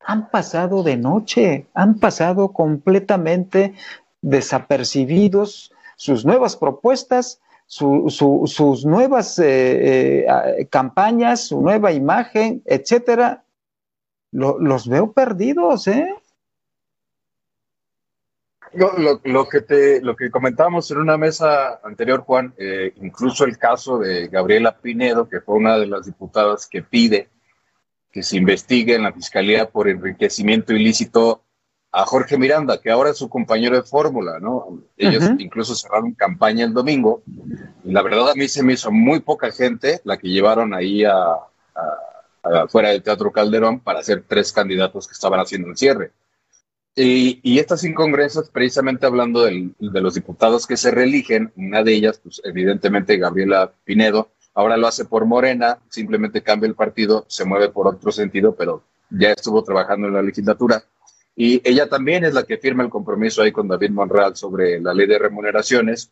[0.01, 3.73] Han pasado de noche, han pasado completamente
[4.21, 13.43] desapercibidos sus nuevas propuestas, sus nuevas eh, eh, campañas, su nueva imagen, etcétera.
[14.31, 16.15] Los veo perdidos, ¿eh?
[18.73, 23.97] Lo, que te, lo que comentábamos en una mesa anterior, Juan, eh, incluso el caso
[23.97, 27.29] de Gabriela Pinedo, que fue una de las diputadas que pide
[28.11, 31.43] que se investigue en la Fiscalía por enriquecimiento ilícito
[31.91, 34.83] a Jorge Miranda, que ahora es su compañero de fórmula, ¿no?
[34.95, 37.23] Ellos incluso cerraron campaña el domingo.
[37.83, 41.03] Y la verdad a mí se me hizo muy poca gente la que llevaron ahí
[41.03, 41.97] a, a,
[42.69, 46.11] fuera del Teatro Calderón para hacer tres candidatos que estaban haciendo el cierre.
[46.95, 52.41] Y, estas incongruencias, precisamente hablando de los diputados que se reeligen, una de ellas, pues
[52.43, 57.87] evidentemente Gabriela Pinedo, ahora lo hace por Morena, simplemente cambia el partido, se mueve por
[57.87, 60.83] otro sentido, pero ya estuvo trabajando en la legislatura.
[61.35, 64.93] Y ella también es la que firma el compromiso ahí con David Monreal sobre la
[64.93, 66.11] ley de remuneraciones.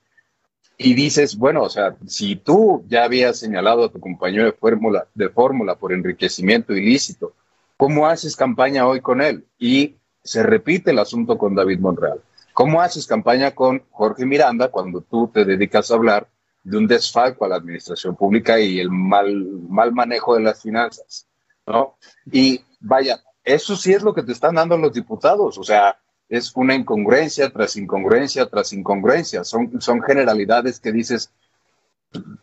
[0.78, 5.08] Y dices, bueno, o sea, si tú ya habías señalado a tu compañero de fórmula,
[5.16, 7.34] de fórmula por enriquecimiento ilícito,
[7.78, 9.46] ¿cómo haces campaña hoy con él?
[9.58, 12.22] Y se repite el asunto con David Monreal.
[12.54, 16.28] ¿Cómo haces campaña con Jorge Miranda cuando tú te dedicas a hablar
[16.64, 19.34] de un desfalco a la administración pública y el mal,
[19.70, 21.28] mal manejo de las finanzas?
[21.68, 21.98] ¿no?
[22.32, 26.00] Y vaya, eso sí es lo que te están dando los diputados, o sea,
[26.30, 31.32] es una incongruencia tras incongruencia tras incongruencia, son, son generalidades que dices,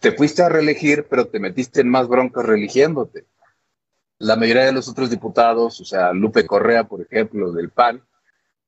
[0.01, 3.27] te fuiste a reelegir, pero te metiste en más broncas religiéndote
[4.19, 8.03] la mayoría de los otros diputados, o sea, Lupe Correa, por ejemplo, del PAN,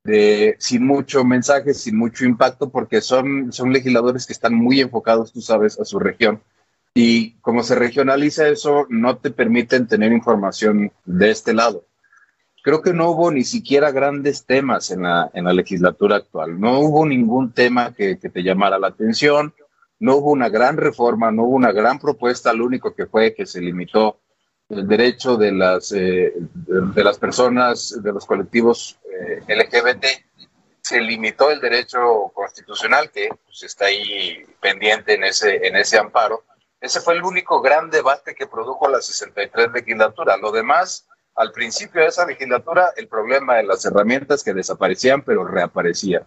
[0.04, 5.32] de, sin mucho mensaje, sin mucho impacto, porque son, son legisladores que están muy enfocados,
[5.32, 6.42] tú sabes, a su región.
[6.94, 11.84] Y como se regionaliza eso, no te permiten tener información de este lado.
[12.66, 16.58] Creo que no hubo ni siquiera grandes temas en la, en la legislatura actual.
[16.58, 19.54] No hubo ningún tema que, que te llamara la atención.
[20.00, 22.52] No hubo una gran reforma, no hubo una gran propuesta.
[22.52, 24.18] Lo único que fue que se limitó
[24.68, 30.04] el derecho de las, eh, de, las personas, de los colectivos eh, LGBT,
[30.80, 36.42] se limitó el derecho constitucional que pues, está ahí pendiente en ese, en ese amparo.
[36.80, 40.36] Ese fue el único gran debate que produjo la 63 legislatura.
[40.36, 41.06] Lo demás,
[41.36, 46.22] al principio de esa legislatura, el problema de las herramientas que desaparecían pero reaparecían.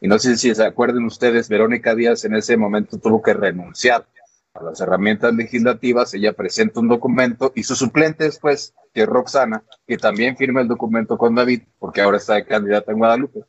[0.00, 4.06] Y no sé si se acuerdan ustedes, Verónica Díaz en ese momento tuvo que renunciar
[4.54, 9.62] a las herramientas legislativas, ella presenta un documento y su suplente después, que es Roxana,
[9.86, 13.44] que también firma el documento con David, porque ahora está de candidata en Guadalupe,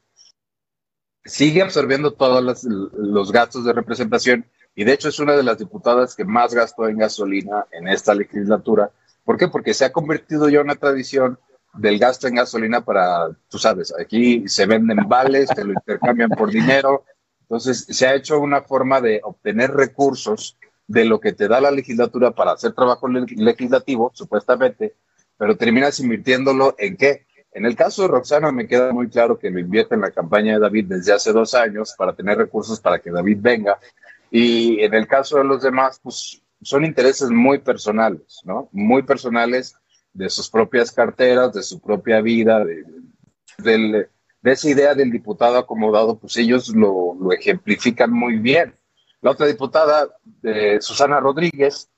[1.28, 4.46] sigue absorbiendo todos los, gastos de representación
[4.76, 8.14] y de hecho es una de las diputadas que más gastó en gasolina en esta
[8.14, 8.92] legislatura.
[9.28, 9.50] ¿Por qué?
[9.50, 11.38] Porque se ha convertido ya una tradición
[11.74, 16.50] del gasto en gasolina para, tú sabes, aquí se venden vales, se lo intercambian por
[16.50, 17.04] dinero.
[17.42, 20.58] Entonces, se ha hecho una forma de obtener recursos
[20.88, 24.96] de lo que te da la legislatura para hacer trabajo legislativo, supuestamente,
[25.38, 27.28] pero terminas invirtiéndolo en qué?
[27.52, 30.54] En el caso de Roxana me queda muy claro que lo invierte en la campaña
[30.54, 33.78] de David desde hace dos años para tener recursos para que David venga.
[34.32, 38.70] Y en el caso de los demás, pues son intereses muy personales, ¿no?
[38.72, 39.76] Muy personales
[40.14, 42.64] de sus propias carteras, de su propia vida,
[43.58, 44.08] de,
[44.44, 48.74] esa idea del diputado acomodado, pues ellos lo, lo ejemplifican muy bien.
[49.22, 50.08] La otra diputada,
[50.44, 51.90] eh, Susana Rodríguez,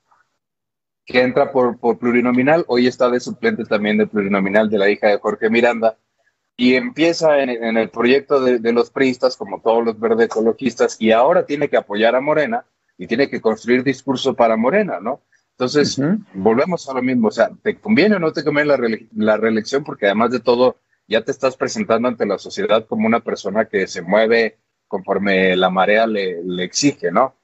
[1.10, 5.18] que entra por, plurinominal, hoy está de suplente también de plurinominal de la hija de
[5.18, 5.98] Jorge Miranda,
[6.56, 11.46] y empieza en, el proyecto de, los priistas, como todos los verde ecologistas, y ahora
[11.46, 12.66] tiene que apoyar a Morena
[13.00, 15.22] y tiene que construir discurso para Morena, ¿no?
[15.52, 15.98] Entonces,
[16.34, 19.84] volvemos a lo mismo, o sea, ¿te conviene o no te conviene la, la reelección?
[19.84, 20.76] Porque además de todo,
[21.08, 25.70] ya te estás presentando ante la sociedad como una persona que se mueve conforme la
[25.70, 27.36] marea le, exige, ¿no?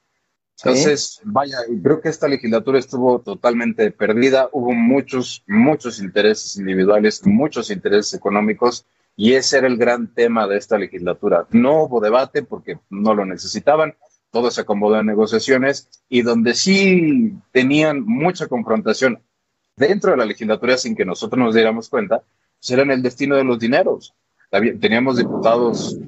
[0.62, 7.70] Entonces, vaya, creo que esta legislatura estuvo totalmente perdida, hubo muchos, muchos intereses individuales, muchos
[7.70, 8.84] intereses económicos,
[9.16, 11.46] y ese era el gran tema de esta legislatura.
[11.50, 13.94] No hubo debate porque no lo necesitaban,
[14.30, 19.22] todo se acomodó en negociaciones, y donde sí tenían mucha confrontación
[19.76, 22.22] dentro de la legislatura sin que nosotros nos diéramos cuenta,
[22.58, 24.14] pues era en el destino de los dineros.
[24.50, 25.98] Teníamos diputados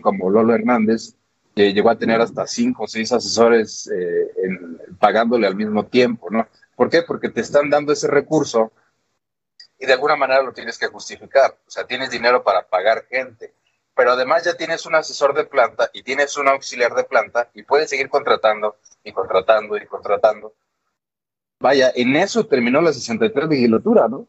[0.00, 1.14] como Lolo Hernández,
[1.54, 4.30] que llegó a tener hasta cinco o seis asesores eh,
[4.98, 6.46] pagándole al mismo tiempo, ¿no?
[6.74, 7.02] ¿Por qué?
[7.02, 8.72] Porque te están dando ese recurso
[9.78, 11.56] y de alguna manera lo tienes que justificar.
[11.66, 13.54] O sea, tienes dinero para pagar gente,
[13.94, 17.62] pero además ya tienes un asesor de planta y tienes un auxiliar de planta y
[17.62, 20.54] puedes seguir contratando y contratando y contratando.
[21.60, 24.26] Vaya, en eso terminó la 63 legislatura, ¿no?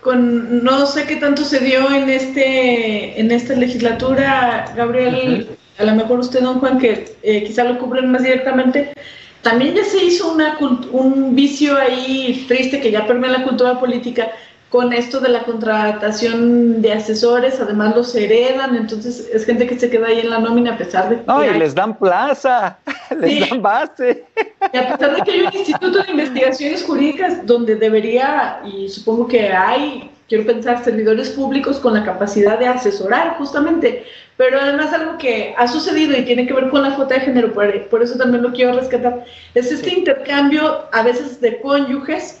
[0.00, 5.96] Con, no sé qué tanto se dio en este en esta legislatura, Gabriel, a lo
[5.96, 8.94] mejor usted, don Juan, que eh, quizá lo cubren más directamente,
[9.42, 10.56] también ya se hizo una,
[10.92, 14.30] un vicio ahí triste que ya permea la cultura política
[14.74, 19.88] con esto de la contratación de asesores, además los heredan, entonces es gente que se
[19.88, 21.22] queda ahí en la nómina a pesar de que...
[21.28, 22.76] No, y les dan plaza,
[23.20, 24.24] les dan base.
[24.72, 29.28] Y a pesar de que hay un instituto de investigaciones jurídicas donde debería, y supongo
[29.28, 34.04] que hay, quiero pensar, servidores públicos con la capacidad de asesorar justamente,
[34.36, 37.52] pero además algo que ha sucedido y tiene que ver con la cuota de género,
[37.52, 42.40] por, por eso también lo quiero rescatar, es este intercambio a veces de cónyuges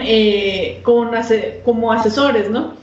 [0.00, 1.10] eh, con,
[1.64, 2.76] como asesores, ¿no?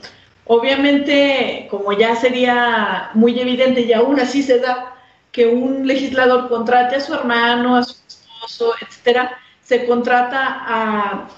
[0.44, 4.94] Obviamente, como ya sería muy evidente y aún así se da
[5.32, 11.28] que un legislador contrate a su hermano, a su esposo, etcétera, se contrata a,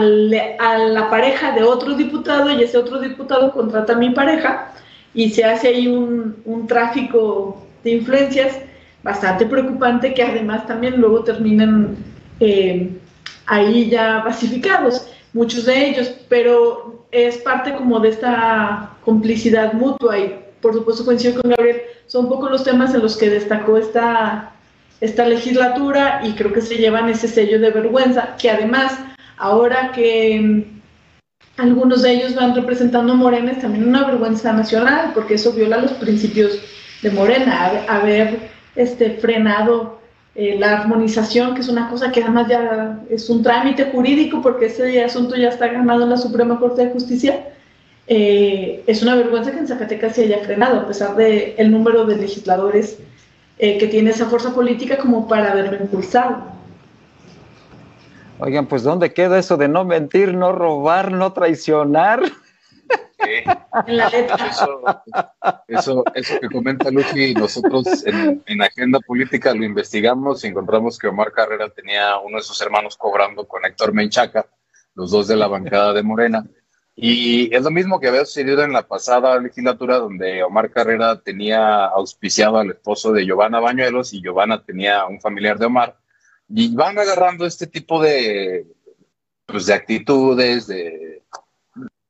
[0.00, 4.72] la pareja de otro diputado y ese otro diputado contrata a mi pareja
[5.14, 8.58] y se hace ahí un, tráfico de influencias
[9.02, 11.96] bastante preocupante que además también luego terminan
[12.40, 12.90] eh,
[13.46, 20.44] ahí ya pacificados, muchos de ellos, pero es parte como de esta complicidad mutua y
[20.60, 24.52] por supuesto coincido con Gabriel, son un poco los temas en los que destacó esta,
[25.00, 28.98] esta legislatura y creo que se llevan ese sello de vergüenza, que además,
[29.36, 35.12] ahora que mm, algunos de ellos van representando a Morena, es también una vergüenza nacional,
[35.14, 36.58] porque eso viola los principios
[37.02, 39.97] de Morena, haber este, frenado
[40.40, 44.66] eh, la armonización, que es una cosa que además ya es un trámite jurídico, porque
[44.66, 47.48] ese asunto ya está ganado en la Suprema Corte de Justicia,
[48.06, 52.04] eh, es una vergüenza que en Zacatecas se haya frenado, a pesar del el número
[52.04, 53.00] de legisladores
[53.58, 56.40] eh, que tiene esa fuerza política como para haberlo impulsado.
[58.38, 62.22] Oigan, pues ¿dónde queda eso de no mentir, no robar, no traicionar?
[65.66, 71.08] Eso, eso, que comenta Lucy, nosotros en, en, Agenda Política lo investigamos y encontramos que
[71.08, 74.46] Omar Carrera tenía uno de sus hermanos cobrando con Héctor Menchaca,
[74.94, 76.44] los dos de la bancada de Morena.
[77.00, 81.86] Y es lo mismo que había sucedido en la pasada legislatura, donde Omar Carrera tenía
[81.86, 85.96] auspiciado al esposo de Giovanna Bañuelos y Giovanna tenía un familiar de Omar.
[86.48, 88.66] Y van agarrando este tipo de,
[89.46, 91.22] pues, de actitudes, de,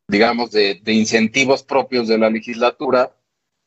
[0.08, 3.12] digamos, de, de, incentivos propios de la legislatura.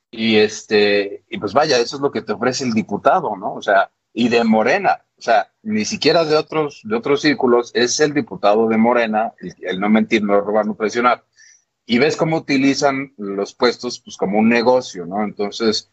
[0.09, 3.53] Y, este, y pues vaya, eso es lo que te ofrece el diputado, ¿no?
[3.53, 5.05] O sea, y de Morena.
[5.17, 9.79] O sea, ni siquiera de otros, de otros círculos, es el diputado de Morena, el,
[9.79, 11.23] no mentir, no robar, no presionar.
[11.85, 15.23] Y ves cómo utilizan los puestos pues, como un negocio, ¿no?
[15.23, 15.91] Entonces,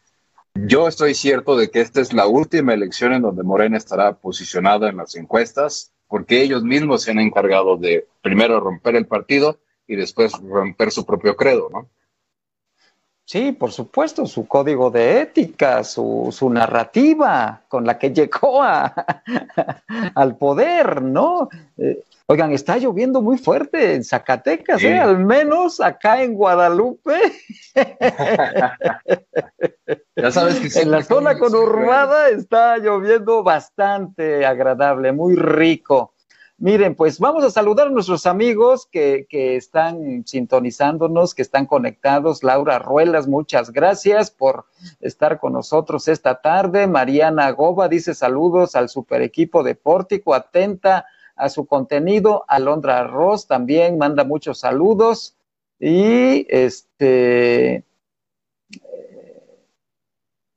[0.55, 4.89] yo estoy cierto de que esta es la última elección en donde Morena estará posicionada
[4.89, 9.95] en las encuestas, porque ellos mismos se han encargado de primero romper el partido y
[9.95, 11.89] después romper su propio credo, ¿no?
[13.25, 18.93] Sí, por supuesto, su código de ética, su, su narrativa con la que llegó a,
[20.15, 21.49] al poder, ¿no?
[21.77, 24.97] Eh, oigan, está lloviendo muy fuerte en Zacatecas, ¿eh?
[24.97, 27.19] Al menos acá en Guadalupe.
[30.15, 36.13] ya sabes que en la zona conurbada está lloviendo bastante agradable, muy rico.
[36.61, 42.43] Miren, pues vamos a saludar a nuestros amigos que, están sintonizándonos, que están conectados.
[42.43, 44.65] Laura Ruelas, muchas gracias por
[44.99, 46.85] estar con nosotros esta tarde.
[46.85, 51.05] Mariana Goba dice saludos al super equipo de Pórtico, atenta
[51.37, 52.43] a su contenido.
[52.49, 55.37] Alondra Ross también manda muchos saludos.
[55.79, 57.85] Y este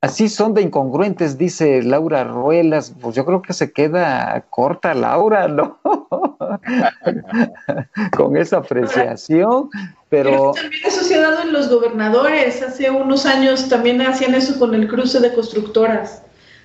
[0.03, 2.93] Así son de incongruentes, dice Laura Ruelas.
[2.99, 5.79] Pues yo creo que se queda corta Laura, ¿no?
[8.17, 9.69] Con esa apreciación,
[10.09, 10.51] pero...
[10.55, 12.61] también eso se ha dado en los gobernadores.
[12.61, 16.21] Hace unos años también hacían eso con el cruce de constructoras.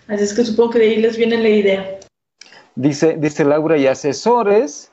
[0.08, 2.00] Así es que supongo que de ahí les viene la idea.
[2.74, 4.90] Dice, dice Laura, y asesores,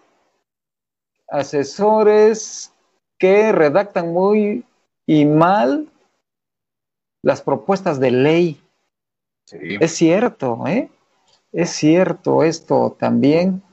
[1.29, 2.71] asesores
[3.17, 4.63] que redactan muy
[5.07, 5.87] y mal
[7.25, 8.61] las propuestas de ley.
[9.51, 10.89] Es cierto, ¿eh?
[11.51, 13.63] Es cierto esto también.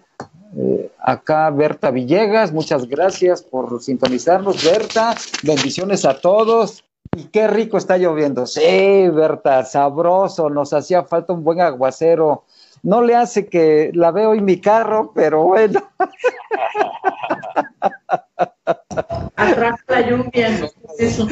[0.56, 5.14] Eh, acá Berta Villegas, muchas gracias por sintonizarnos, Berta.
[5.42, 6.82] Bendiciones a todos.
[7.14, 8.46] Y qué rico está lloviendo.
[8.46, 10.48] Sí, Berta, sabroso.
[10.48, 12.46] Nos hacía falta un buen aguacero.
[12.82, 15.90] No le hace que la veo en mi carro, pero bueno.
[19.36, 20.70] Atrás la lluvia.
[20.98, 21.28] Eso.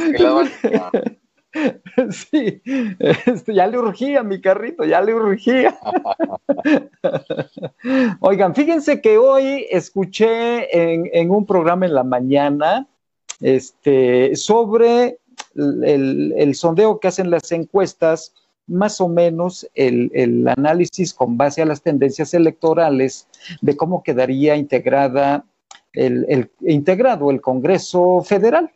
[2.11, 2.61] Sí,
[2.99, 5.77] este, ya le urgía mi carrito, ya le urgía.
[8.19, 12.87] Oigan, fíjense que hoy escuché en, un programa en la mañana
[13.39, 15.19] este, sobre
[15.55, 18.33] el, sondeo que hacen las encuestas,
[18.67, 23.27] más o menos el, análisis con base a las tendencias electorales
[23.61, 25.45] de cómo quedaría integrada
[25.93, 28.71] el, integrado el Congreso Federal,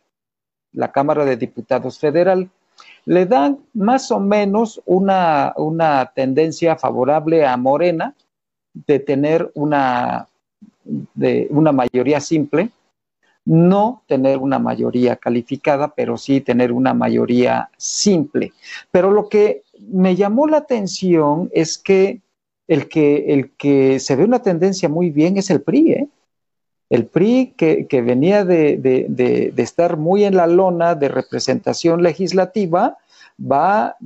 [0.72, 2.50] la Cámara de Diputados Federal
[3.06, 5.54] le dan más o menos una,
[6.14, 8.14] tendencia favorable a Morena
[8.74, 10.26] de tener una,
[10.84, 12.70] de una mayoría simple,
[13.44, 18.52] no tener una mayoría calificada, pero sí tener una mayoría simple.
[18.90, 22.20] Pero lo que me llamó la atención es que
[22.66, 26.05] el que, el que se ve una tendencia muy bien es el PRI, ¿eh?
[26.96, 32.96] El PRI, que, venía de, estar muy en la lona de representación legislativa,
[33.40, 33.96] va,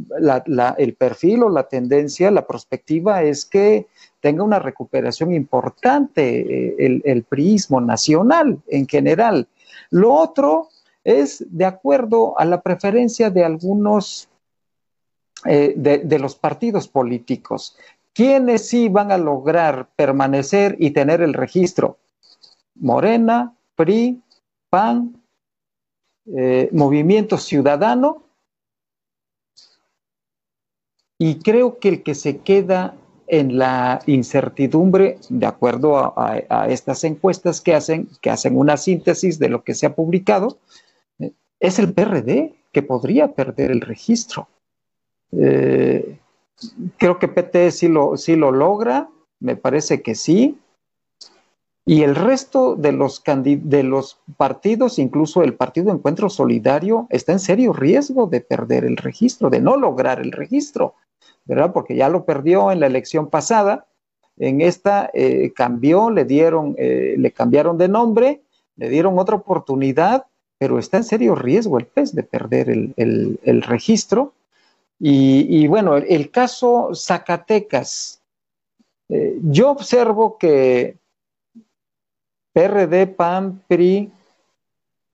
[0.78, 3.86] el perfil o la tendencia, la perspectiva es que
[4.20, 9.46] tenga una recuperación importante eh, el, el priismo nacional en general.
[9.90, 10.68] Lo otro
[11.04, 14.28] es de acuerdo a la preferencia de algunos
[15.46, 17.74] eh, de, los partidos políticos.
[18.12, 21.96] ¿Quiénes sí van a lograr permanecer y tener el registro?
[22.80, 24.20] Morena, PRI,
[24.68, 25.22] PAN,
[26.26, 28.24] eh, Movimiento Ciudadano.
[31.18, 37.60] Y creo que el que se queda en la incertidumbre, de acuerdo a, estas encuestas
[37.60, 40.58] que hacen, que hacen una síntesis de lo que se ha publicado,
[41.60, 44.48] es el PRD que podría perder el registro.
[45.32, 46.18] Eh,
[46.96, 49.08] creo que PT sí lo, sí lo logra,
[49.38, 50.58] me parece que sí.
[51.90, 57.40] Y el resto de los, de los partidos, incluso el Partido Encuentro Solidario, está en
[57.40, 60.94] serio riesgo de perder el registro, de no lograr el registro,
[61.46, 61.72] ¿verdad?
[61.72, 63.88] Porque ya lo perdió en la elección pasada.
[64.38, 68.42] En esta eh, cambió, le dieron, eh, le cambiaron de nombre,
[68.76, 70.26] le dieron otra oportunidad,
[70.58, 74.34] pero está en serio riesgo el PES de perder el registro
[75.02, 78.20] y, bueno, el, caso Zacatecas,
[79.08, 80.99] eh, yo observo que
[82.52, 84.12] PRD, PAN, PRI,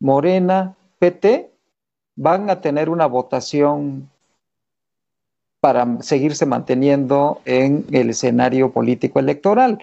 [0.00, 1.50] Morena, PT
[2.16, 4.08] van a tener una votación
[5.60, 9.78] para seguirse manteniendo en el escenario político electoral.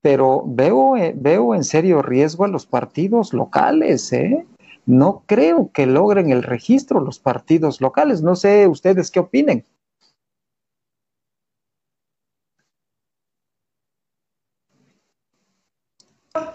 [0.00, 4.44] Pero veo, eh, veo en serio riesgo a los partidos locales, ¿eh?
[4.84, 8.22] no creo que logren el registro los partidos locales.
[8.22, 9.64] No sé ustedes qué opinen.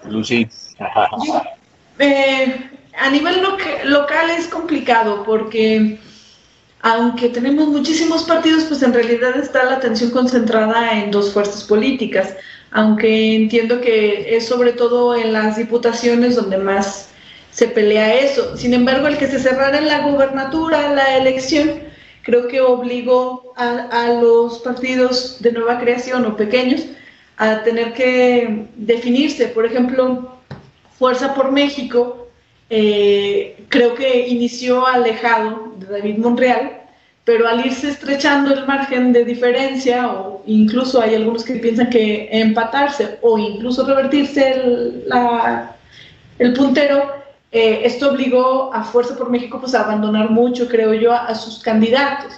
[0.09, 0.47] Lucy.
[1.99, 3.41] Eh, a nivel
[3.86, 5.99] local es complicado porque
[6.82, 12.36] aunque tenemos muchísimos partidos, pues en realidad está la atención concentrada en dos fuerzas políticas,
[12.71, 17.09] aunque entiendo que es sobre todo en las diputaciones donde más
[17.51, 18.55] se pelea eso.
[18.57, 21.82] Sin embargo, el que se cerrara en la gubernatura, la elección,
[22.23, 26.86] creo que obligó a, los partidos de nueva creación o pequeños
[27.38, 29.48] a tener que definirse.
[29.48, 30.38] Por ejemplo,
[30.98, 32.28] Fuerza por México,
[32.70, 36.82] eh, creo que inició alejado de David Monreal,
[37.24, 42.30] pero al irse estrechando el margen de diferencia, o incluso hay algunos que piensan que
[42.32, 44.54] empatarse o incluso revertirse
[46.40, 47.12] el, puntero,
[47.52, 51.60] eh, esto obligó a Fuerza por México pues, a abandonar mucho, creo yo, a, sus
[51.60, 52.34] candidatos.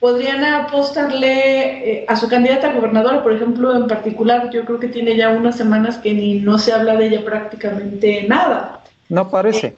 [0.00, 4.88] Podrían apostarle eh, a su candidata a gobernadora, por ejemplo, en particular, yo creo que
[4.88, 8.80] tiene ya unas semanas que ni no se habla de ella prácticamente nada.
[9.08, 9.68] No aparece.
[9.68, 9.76] Eh,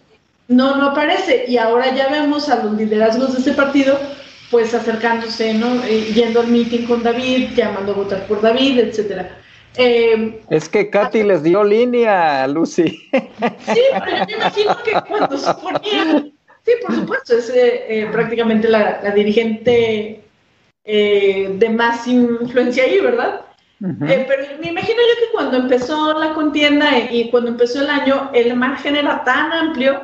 [0.49, 1.45] no, no aparece.
[1.47, 3.99] Y ahora ya vemos a los liderazgos de ese partido
[4.51, 5.85] pues acercándose, ¿no?
[5.87, 9.37] yendo al meeting con David, llamando a votar por David, etcétera.
[9.77, 12.89] Eh, es que Katy les dio línea, Lucy.
[12.89, 16.27] Sí, pero yo me imagino que cuando se ponía,
[16.69, 20.23] sí, por supuesto, es eh, eh, prácticamente la, dirigente
[20.85, 23.43] de más influencia ahí, ¿verdad?
[23.79, 28.57] pero me imagino yo que cuando empezó la contienda y cuando empezó el año, el
[28.57, 30.01] margen era tan amplio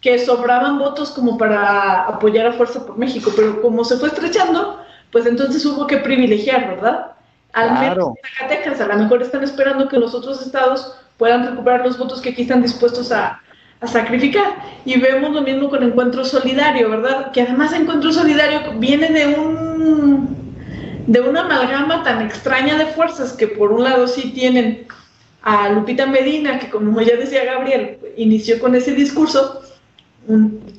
[0.00, 4.82] que sobraban votos como para apoyar a Fuerza por México, pero como se fue estrechando,
[5.10, 7.12] pues entonces hubo que privilegiar, ¿verdad?
[7.52, 11.86] Al menos en Zacatecas, a lo mejor están esperando que los otros estados puedan recuperar
[11.86, 13.40] los votos que aquí están dispuestos a,
[13.86, 14.54] sacrificar.
[14.84, 17.32] Y vemos lo mismo con Encuentro Solidario, ¿verdad?
[17.32, 20.44] Que además Encuentro Solidario viene de un
[21.06, 24.86] de una amalgama tan extraña de fuerzas que por un lado sí tienen
[25.42, 29.60] a Lupita Medina, que como ya decía Gabriel, inició con ese discurso,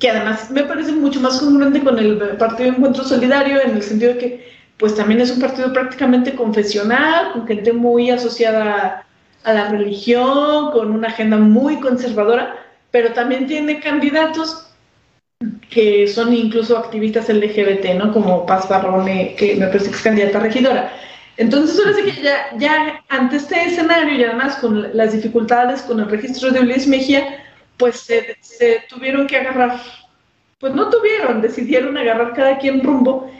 [0.00, 4.14] que además me parece mucho más congruente con el Partido Encuentro Solidario, en el sentido
[4.14, 9.06] de que pues también es un partido prácticamente confesional, con gente muy asociada
[9.44, 12.56] a la religión, con una agenda muy conservadora,
[12.96, 14.70] pero también tiene candidatos
[15.68, 18.10] que son incluso activistas LGBT, ¿no?
[18.10, 20.92] Como Paz Barrone, que me parece que es candidata a regidora.
[21.36, 26.00] Entonces, ahora sí que ya, ya ante este escenario y además con las dificultades con
[26.00, 27.44] el registro de Luis Mejía,
[27.76, 27.96] pues
[28.40, 29.78] se tuvieron que agarrar,
[30.58, 33.30] pues no tuvieron, decidieron agarrar cada quien rumbo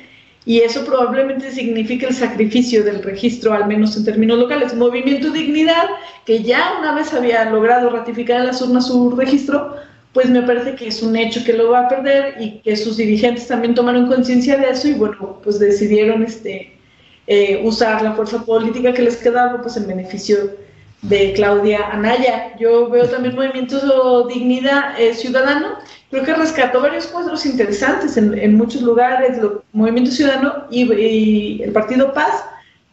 [0.46, 4.74] y eso probablemente significa el sacrificio del registro, al menos en términos locales.
[4.74, 5.88] Movimiento Dignidad,
[6.24, 9.74] que ya una vez había logrado ratificar en las urnas su registro,
[10.12, 12.96] pues me parece que es un hecho que lo va a perder y que sus
[12.96, 16.78] dirigentes también tomaron conciencia de eso y bueno, pues decidieron este,
[17.26, 20.54] eh, usar la fuerza política que les quedaba pues en beneficio
[21.02, 22.56] de Claudia Anaya.
[22.58, 25.76] Yo veo también Movimiento Dignidad eh, Ciudadano,
[26.10, 32.12] creo que rescató varios cuadros interesantes en, muchos lugares, el Movimiento Ciudadano y, el Partido
[32.12, 32.44] Paz.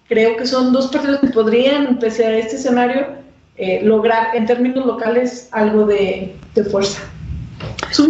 [0.07, 3.07] Creo que son dos partidos que podrían, pese a este escenario,
[3.55, 6.36] eh, lograr en términos locales algo de,
[6.70, 7.01] fuerza.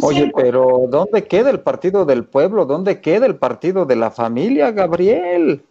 [0.01, 2.66] Oye, pero ¿dónde queda el partido del pueblo?
[2.66, 5.62] ¿Dónde queda el partido de la familia, Gabriel?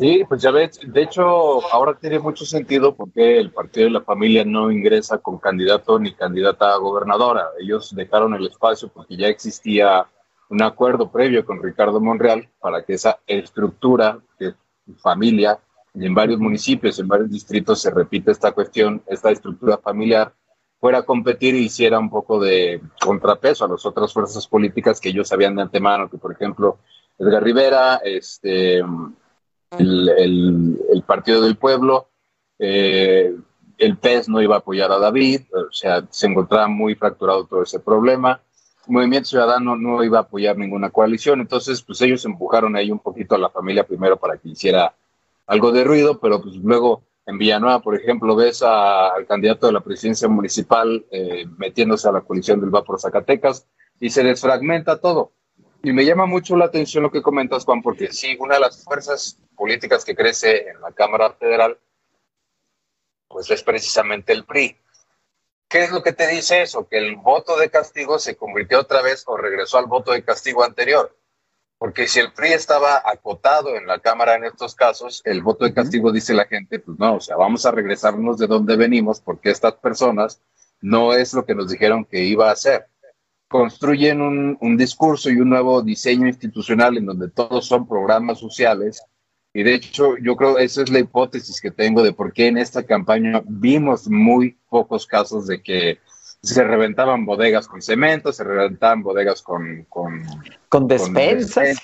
[0.00, 1.22] Sí, pues ya ves, de hecho,
[1.70, 6.14] ahora tiene mucho sentido porque el Partido de la Familia no ingresa con candidato ni
[6.14, 7.48] candidata a gobernadora.
[7.60, 10.06] Ellos dejaron el espacio porque ya existía
[10.48, 14.54] un acuerdo previo con Ricardo Monreal para que esa estructura de
[15.02, 15.58] familia
[15.92, 20.32] y en varios municipios, en varios distritos se repite esta cuestión, esta estructura familiar
[20.78, 25.10] fuera a competir y hiciera un poco de contrapeso a las otras fuerzas políticas que
[25.10, 26.78] ellos sabían de antemano, que por ejemplo
[27.18, 28.82] Edgar Rivera, este,
[29.78, 32.08] el, Partido del Pueblo,
[32.58, 33.34] eh,
[33.78, 37.62] el PES no iba a apoyar a David, o sea, se encontraba muy fracturado todo
[37.62, 38.40] ese problema.
[38.86, 42.98] El Movimiento Ciudadano no iba a apoyar ninguna coalición, entonces pues ellos empujaron ahí un
[42.98, 44.94] poquito a la familia primero para que hiciera
[45.46, 49.80] algo de ruido, pero pues luego en Villanueva, por ejemplo, ves al candidato de la
[49.80, 53.66] presidencia municipal eh, metiéndose a la coalición del Va por Zacatecas
[54.00, 55.32] y se desfragmenta todo.
[55.82, 58.84] Y me llama mucho la atención lo que comentas, Juan, porque sí, una de las
[58.84, 61.78] fuerzas políticas que crece en la Cámara Federal,
[63.28, 64.76] pues es precisamente el PRI.
[65.68, 66.86] ¿Qué es lo que te dice eso?
[66.86, 70.64] Que el voto de castigo se convirtió otra vez o regresó al voto de castigo
[70.64, 71.16] anterior.
[71.78, 75.72] Porque si el PRI estaba acotado en la Cámara en estos casos, el voto de
[75.72, 79.50] castigo dice la gente, pues no, o sea, vamos a regresarnos de donde venimos porque
[79.50, 80.42] estas personas
[80.82, 82.89] no es lo que nos dijeron que iba a hacer
[83.50, 89.02] construyen un, discurso y un nuevo diseño institucional en donde todos son programas sociales.
[89.52, 92.58] Y de hecho, yo creo esa es la hipótesis que tengo de por qué en
[92.58, 95.98] esta campaña vimos muy pocos casos de que
[96.40, 99.84] se reventaban bodegas con cemento, se reventaban bodegas con...
[99.88, 100.22] Con,
[100.68, 101.82] con despensas.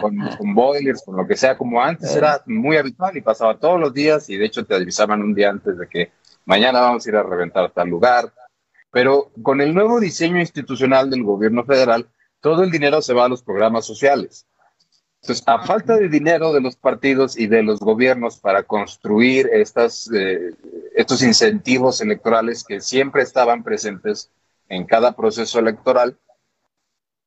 [0.00, 3.78] Con, con, boilers, con lo que sea, como antes era muy habitual y pasaba todos
[3.78, 6.12] los días y de hecho te avisaban un día antes de que
[6.46, 8.32] mañana vamos a ir a reventar tal lugar,
[8.98, 12.08] pero con el nuevo diseño institucional del gobierno federal,
[12.40, 14.44] todo el dinero se va a los programas sociales.
[15.22, 20.10] Entonces, a falta de dinero de los partidos y de los gobiernos para construir estas,
[20.12, 20.50] eh,
[20.96, 24.32] estos incentivos electorales que siempre estaban presentes
[24.68, 26.18] en cada proceso electoral,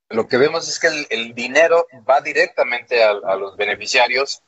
[0.09, 4.43] lo que vemos es que el, dinero va directamente a, a, los beneficiarios,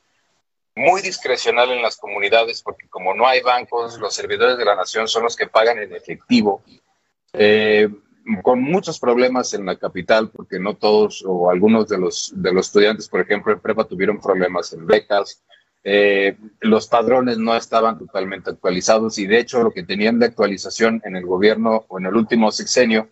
[0.74, 5.08] muy discrecional en las comunidades, porque como no hay bancos, los servidores de la nación
[5.08, 6.62] son los que pagan en efectivo
[7.34, 7.88] eh,
[8.42, 12.66] con muchos problemas en la capital, porque no todos o algunos de los, de los
[12.66, 15.42] estudiantes, por ejemplo, en prepa tuvieron problemas en becas.
[15.82, 21.02] Eh, los padrones no estaban totalmente actualizados y de hecho lo que tenían de actualización
[21.04, 23.10] en el gobierno o en el último sexenio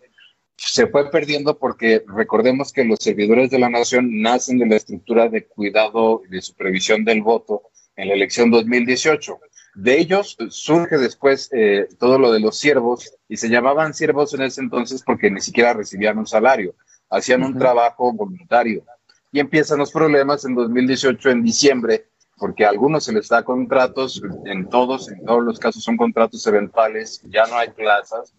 [0.57, 5.29] se fue perdiendo porque recordemos que los servidores de la nación nacen de la estructura
[5.29, 7.63] de cuidado y de supervisión del voto
[7.95, 9.39] en la elección 2018.
[9.75, 14.43] De ellos surge después eh, todo lo de los siervos y se llamaban siervos en
[14.43, 16.75] ese entonces porque ni siquiera recibían un salario,
[17.09, 18.83] hacían un trabajo voluntario.
[19.31, 22.05] Y empiezan los problemas en 2018, en diciembre,
[22.37, 26.45] porque a algunos se les da contratos, en todos, en todos los casos son contratos
[26.45, 28.33] eventuales, ya no hay plazas,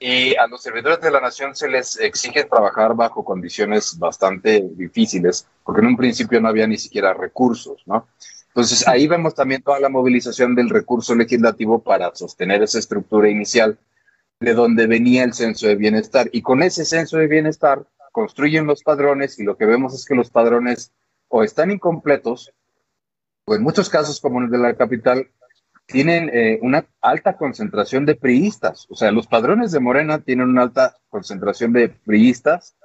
[0.00, 5.46] y a los servidores de la nación se les exige trabajar bajo condiciones bastante difíciles,
[5.62, 8.08] porque en un principio no había ni siquiera recursos, ¿no?
[8.54, 13.78] Entonces ahí vemos también toda la movilización del recurso legislativo para sostener esa estructura inicial
[14.40, 16.28] de donde venía el censo de bienestar.
[16.32, 20.14] Y con ese censo de bienestar construyen los padrones y lo que vemos es que
[20.14, 20.92] los padrones
[21.28, 22.52] o están incompletos
[23.46, 25.28] o en muchos casos como en el de la capital
[25.86, 28.86] tienen eh, una alta concentración de priistas.
[28.90, 32.76] O sea, los padrones de Morena tienen una alta concentración de priistas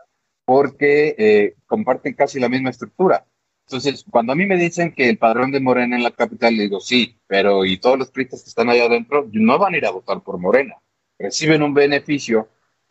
[0.45, 3.25] porque eh, comparten casi la misma estructura.
[3.67, 6.63] Entonces, cuando a mí me dicen que el padrón de Morena en la capital, le
[6.63, 9.27] digo, sí, pero ¿y todos los priistas que están allá adentro?
[9.33, 10.75] No van a ir a votar por Morena.
[11.19, 12.47] Reciben un beneficio.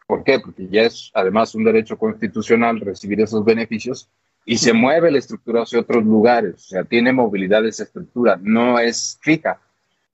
[0.07, 0.39] ¿Por qué?
[0.39, 4.11] Porque ya es además un derecho constitucional recibir esos beneficios
[4.45, 6.57] y se mueve la estructura hacia otros lugares.
[6.57, 9.59] O sea, tiene movilidad esa estructura, no es fija.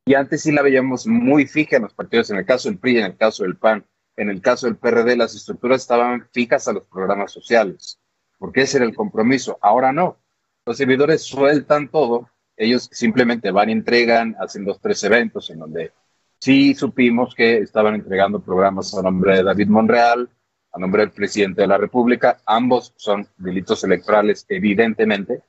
[0.04, 2.98] Y antes sí la veíamos muy fija en los partidos, en el caso del PRI,
[2.98, 3.84] en el caso del PAN,
[4.16, 7.98] en el caso del PRD, las estructuras estaban fijas a los programas sociales,
[8.38, 9.58] porque ese era el compromiso.
[9.60, 10.21] Ahora no
[10.64, 15.92] los servidores sueltan todo, ellos simplemente van y entregan, hacen dos, tres eventos en donde
[16.38, 20.28] sí supimos que estaban entregando programas a nombre de David Monreal,
[20.72, 22.40] a nombre del presidente de la República.
[22.46, 25.42] Ambos son delitos electorales, evidentemente.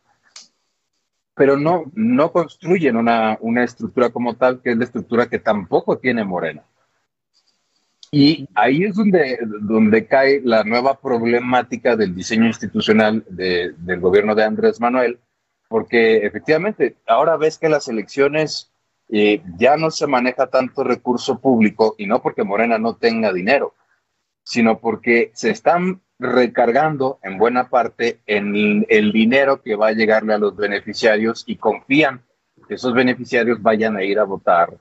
[1.36, 5.98] pero no, no construyen una, una estructura como tal, que es la estructura que tampoco
[5.98, 6.64] tiene Morena.
[8.16, 14.44] Y ahí es donde, donde cae la nueva problemática del diseño institucional del gobierno de
[14.44, 15.18] Andrés Manuel,
[15.68, 18.72] porque efectivamente ahora ves que las elecciones
[19.10, 23.74] eh, ya no se maneja tanto recurso público y no porque Morena no tenga dinero,
[24.44, 30.36] sino porque se están recargando en buena parte en el dinero que va a llegarle
[30.36, 32.22] a los beneficiarios y confían
[32.68, 34.78] que esos beneficiarios vayan a ir a votar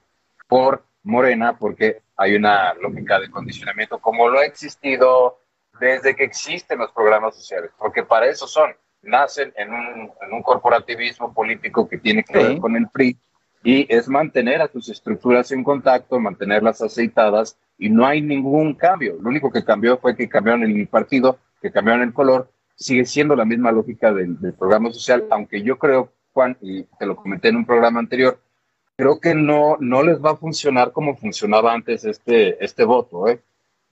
[0.46, 5.38] por Morena porque hay una lógica de condicionamiento como lo ha existido
[5.80, 8.70] desde que existen los programas sociales, porque para eso son,
[9.02, 13.18] nacen en un, en un corporativismo político que tiene que ver con el PRI
[13.64, 19.16] y es mantener a tus estructuras en contacto, mantenerlas aceitadas y no hay ningún cambio.
[19.20, 23.36] Lo único que cambió fue que cambiaron el partido, que cambiaron el color, sigue siendo
[23.36, 27.48] la misma lógica del, del programa social, aunque yo creo, Juan, y te lo comenté
[27.48, 28.38] en un programa anterior,
[29.02, 33.26] creo que no, no les va a funcionar como funcionaba antes este, este voto.
[33.26, 33.40] ¿eh?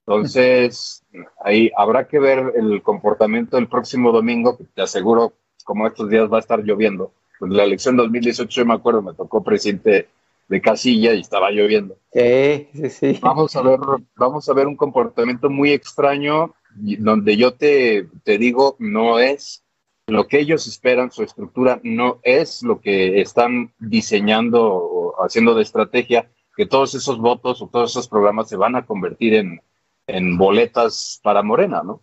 [0.07, 1.03] Entonces,
[1.43, 5.33] ahí habrá que ver el comportamiento del próximo domingo, que te aseguro,
[5.65, 7.13] como estos días va a estar lloviendo.
[7.41, 10.09] Pues la elección 2018, yo me acuerdo, me tocó presidente
[10.49, 11.97] de casilla y estaba lloviendo.
[12.13, 13.19] Sí, sí, sí.
[13.21, 13.81] Vamos a ver,
[14.15, 19.65] vamos a ver un comportamiento muy extraño, donde yo te, te digo, no es
[20.07, 26.31] lo que ellos esperan, su estructura, no es lo que están diseñando haciendo de estrategia,
[26.57, 29.61] que todos esos votos o todos esos programas se van a convertir en,
[30.07, 32.01] en boletas para Morena, ¿no?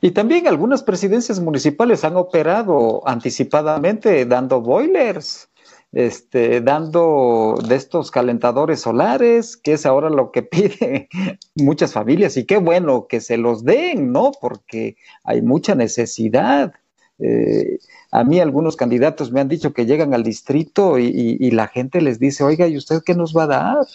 [0.00, 5.50] Y también algunas presidencias municipales han operado anticipadamente dando boilers,
[5.92, 11.08] este, dando de estos calentadores solares, que es ahora lo que piden
[11.54, 12.36] muchas familias.
[12.36, 14.32] Y qué bueno que se los den, ¿no?
[14.40, 16.72] Porque hay mucha necesidad.
[17.18, 17.78] Eh,
[18.10, 22.18] a mí algunos candidatos me han dicho que llegan al distrito y, la gente les
[22.18, 23.86] dice, oiga, ¿y usted qué nos va a dar?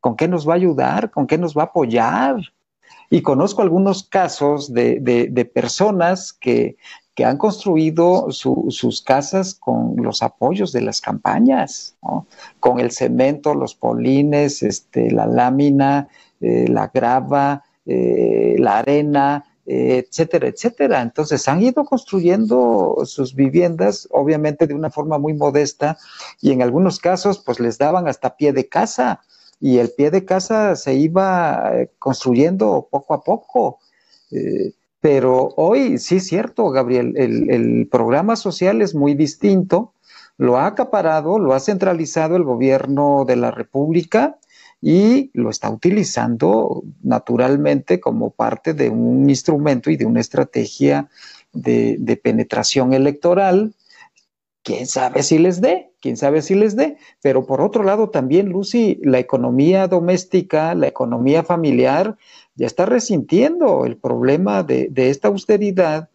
[0.00, 1.10] ¿Con qué nos va a ayudar?
[1.10, 2.36] ¿Con qué nos va a apoyar?
[3.10, 6.76] Y conozco algunos casos de, personas que,
[7.24, 11.96] han construido sus casas con los apoyos de las campañas,
[12.60, 16.06] con el cemento, los polines, este, la lámina,
[16.40, 21.02] eh, la grava, eh, la arena, etcétera, etcétera.
[21.02, 25.98] Entonces han ido construyendo sus viviendas, obviamente de una forma muy modesta,
[26.40, 29.20] y en algunos casos pues les daban hasta pie de casa,
[29.60, 33.78] y el pie de casa se iba eh, construyendo poco a poco.
[34.30, 39.92] Eh, pero hoy sí es cierto, Gabriel, el, el programa social es muy distinto,
[40.38, 44.38] lo ha acaparado, lo ha centralizado el gobierno de la República
[44.80, 51.08] y lo está utilizando naturalmente como parte de un instrumento y de una estrategia
[51.52, 53.74] de, penetración electoral.
[54.62, 56.96] Quién sabe si les dé, quién sabe si les dé.
[57.22, 62.16] Pero por otro lado también, Lucy, la economía doméstica, la economía familiar,
[62.54, 66.08] ya está resintiendo el problema de, de esta austeridad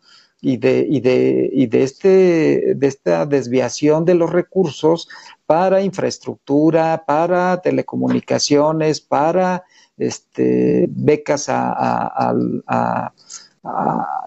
[0.43, 5.07] y de, y de, y de, este, de esta desviación de los recursos
[5.45, 9.63] para infraestructura, para telecomunicaciones, para
[9.97, 12.33] este, becas a,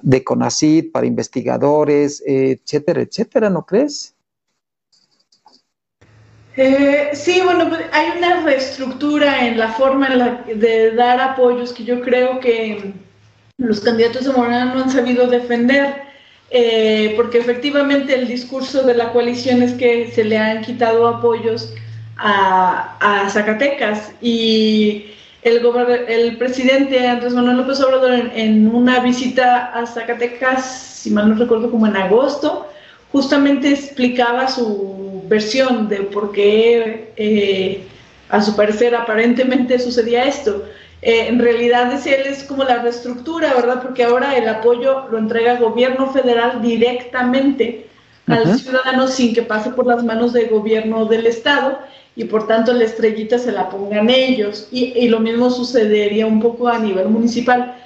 [0.01, 4.15] de CONACID para investigadores, etcétera, etcétera, ¿no crees?
[6.57, 10.09] Eh, sí, bueno, pues, hay una reestructura en la forma
[10.47, 12.95] de dar apoyos que yo creo que
[13.59, 16.06] los candidatos de Morena no han sabido defender.
[16.51, 21.75] Eh, porque efectivamente el discurso de la coalición es que se le han quitado apoyos
[22.17, 25.07] a, Zacatecas y
[25.43, 25.61] el,
[26.09, 31.71] el presidente Andrés Manuel López Obrador en, una visita a Zacatecas, si mal no recuerdo
[31.71, 32.69] como en agosto,
[33.13, 37.87] justamente explicaba su versión de por qué eh,
[38.29, 40.65] a su parecer aparentemente sucedía esto.
[41.07, 43.81] Eh, en realidad es, él es como la reestructura, ¿verdad?
[43.81, 47.87] Porque ahora el apoyo lo entrega el gobierno federal directamente
[48.27, 51.79] al ciudadano sin que pase por las manos del gobierno del estado
[52.17, 54.67] y por tanto la estrellita se la pongan ellos.
[54.73, 57.77] Y, lo mismo sucedería un poco a nivel municipal.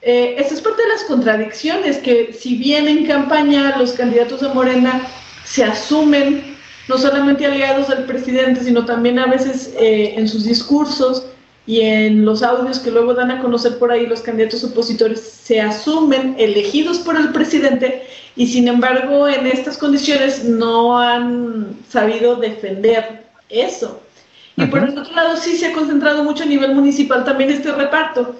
[0.00, 4.48] Eh, esta es parte de las contradicciones, que si bien en campaña los candidatos de
[4.48, 5.08] Morena
[5.42, 6.56] se asumen
[6.86, 11.26] no solamente aliados del presidente, sino también a veces eh, en sus discursos
[11.66, 15.60] y en los audios que luego dan a conocer por ahí los candidatos opositores se
[15.60, 18.02] asumen elegidos por el presidente
[18.36, 24.00] y sin embargo en estas condiciones no han sabido defender eso.
[24.56, 27.72] Y por el otro lado sí se ha concentrado mucho a nivel municipal también este
[27.72, 28.36] reparto.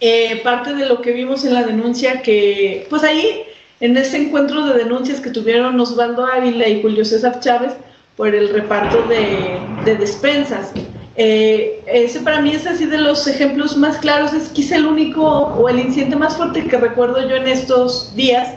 [0.00, 3.42] Eh, parte de lo que vimos en la denuncia que, pues ahí
[3.80, 7.72] en ese encuentro de denuncias que tuvieron Osvaldo Ávila y Julio César Chávez
[8.16, 10.72] por el reparto de, despensas.
[11.20, 15.20] Eh, ese para mí es así de los ejemplos más claros, es quizá el único
[15.24, 18.54] o el incidente más fuerte que recuerdo yo en estos días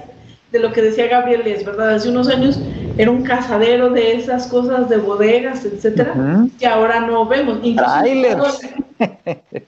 [0.51, 2.59] de lo que decía Gabriel, es verdad, hace unos años
[2.99, 7.61] era un cazadero de esas cosas de bodegas, etcétera, que ahora no vemos.
[7.61, 8.59] trailers.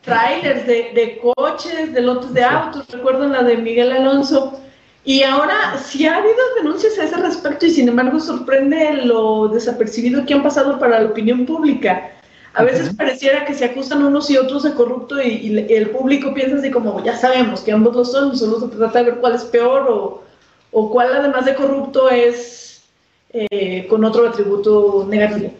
[0.01, 4.59] trailers de, de, coches, de lotes de autos, recuerdo la de Miguel Alonso.
[5.03, 10.25] Y ahora sí ha habido denuncias a ese respecto y sin embargo sorprende lo desapercibido
[10.25, 12.11] que han pasado para la opinión pública.
[12.55, 16.57] A veces pareciera que se acusan unos y otros de corrupto y, el público piensa
[16.57, 19.43] así como, ya sabemos que ambos lo son, solo se trata de ver cuál es
[19.43, 20.23] peor o,
[20.71, 22.83] o cuál además de corrupto es
[23.31, 25.51] eh, con otro atributo negativo.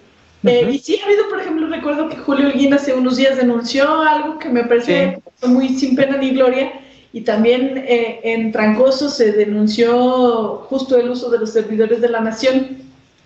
[0.43, 4.01] Eh, y sí ha habido, por ejemplo, recuerdo que Julio Holguín hace unos días denunció
[4.01, 6.73] algo que me parece muy sin pena ni gloria,
[7.13, 12.19] y también eh, en Trancoso se denunció justo el uso de los servidores de la
[12.19, 12.79] nación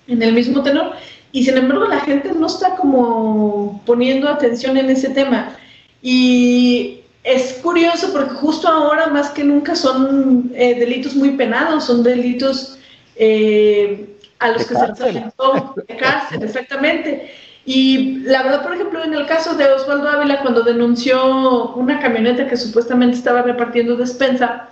[0.07, 0.91] en el mismo tenor,
[1.31, 5.55] y sin embargo la gente no está como poniendo atención en ese tema.
[6.01, 12.03] Y es curioso porque justo ahora más que nunca son eh, delitos muy penados, son
[12.03, 12.79] delitos
[13.15, 17.31] eh, a los que se se enfrentó de cárcel, exactamente.
[17.65, 22.47] Y la verdad, por ejemplo, en el caso de Osvaldo Ávila, cuando denunció una camioneta
[22.47, 24.69] que supuestamente estaba repartiendo despensa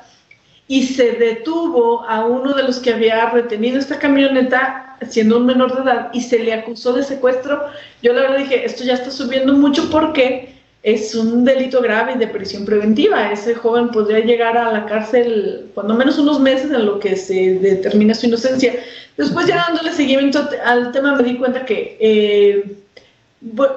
[0.68, 5.76] y se detuvo a uno de los que había retenido esta camioneta siendo un menor
[5.76, 7.61] de edad y se le acusó de secuestro,
[8.01, 12.28] yo la verdad dije, esto ya está subiendo mucho porque es un delito grave de
[12.28, 13.32] prisión preventiva.
[13.32, 17.55] Ese joven podría llegar a la cárcel cuando menos unos meses en lo que se
[17.59, 18.74] determina su inocencia.
[19.18, 22.78] Después ya dándole seguimiento al tema me di cuenta que eh,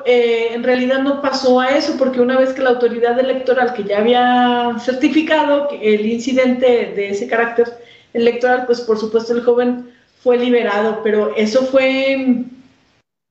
[0.04, 3.84] eh, en realidad no pasó a eso porque una vez que la autoridad electoral que
[3.84, 7.78] ya había certificado el incidente de ese carácter
[8.12, 9.90] electoral, pues por supuesto el joven
[10.22, 12.44] fue liberado, pero eso fue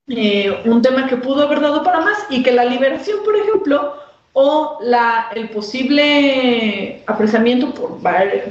[0.08, 3.94] eh, un tema que pudo haber dado para más y que la liberación, por ejemplo,
[4.32, 7.98] o la, el posible apresamiento por,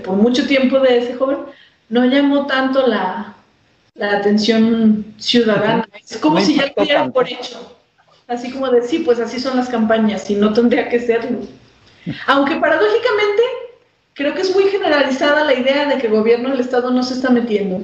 [0.04, 1.38] por mucho tiempo de ese joven
[1.90, 3.37] no llamó tanto la,
[3.98, 5.88] la atención ciudadana.
[6.08, 7.78] Es como si ya lo dieran por hecho.
[8.28, 11.40] Así como de, sí, pues así son las campañas y no tendría que serlo.
[12.28, 13.42] Aunque paradójicamente
[14.14, 17.16] creo que es muy generalizada la idea de que el gobierno del Estado no se
[17.16, 17.82] está metiendo.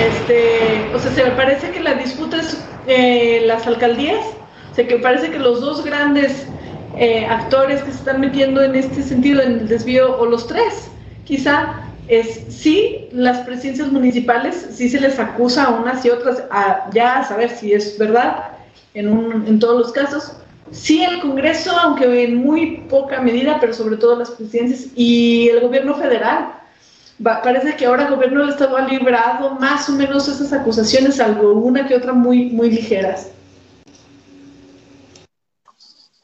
[0.00, 4.24] Este, o sea, se me parece que la disputa es eh, las alcaldías,
[4.70, 6.46] o sea, que parece que los dos grandes
[6.96, 10.90] eh, actores que se están metiendo en este sentido, en el desvío, o los tres,
[11.24, 16.88] quizá, es sí, las presidencias municipales, sí se les acusa a unas y otras, a,
[16.92, 18.50] ya a saber si es verdad
[18.94, 20.32] en, un, en todos los casos,
[20.70, 25.60] sí el Congreso, aunque en muy poca medida, pero sobre todo las presidencias y el
[25.60, 26.52] gobierno federal,
[27.22, 31.52] parece que ahora el gobierno del Estado ha librado más o menos esas acusaciones, salvo
[31.52, 33.30] una que otra muy, muy ligeras.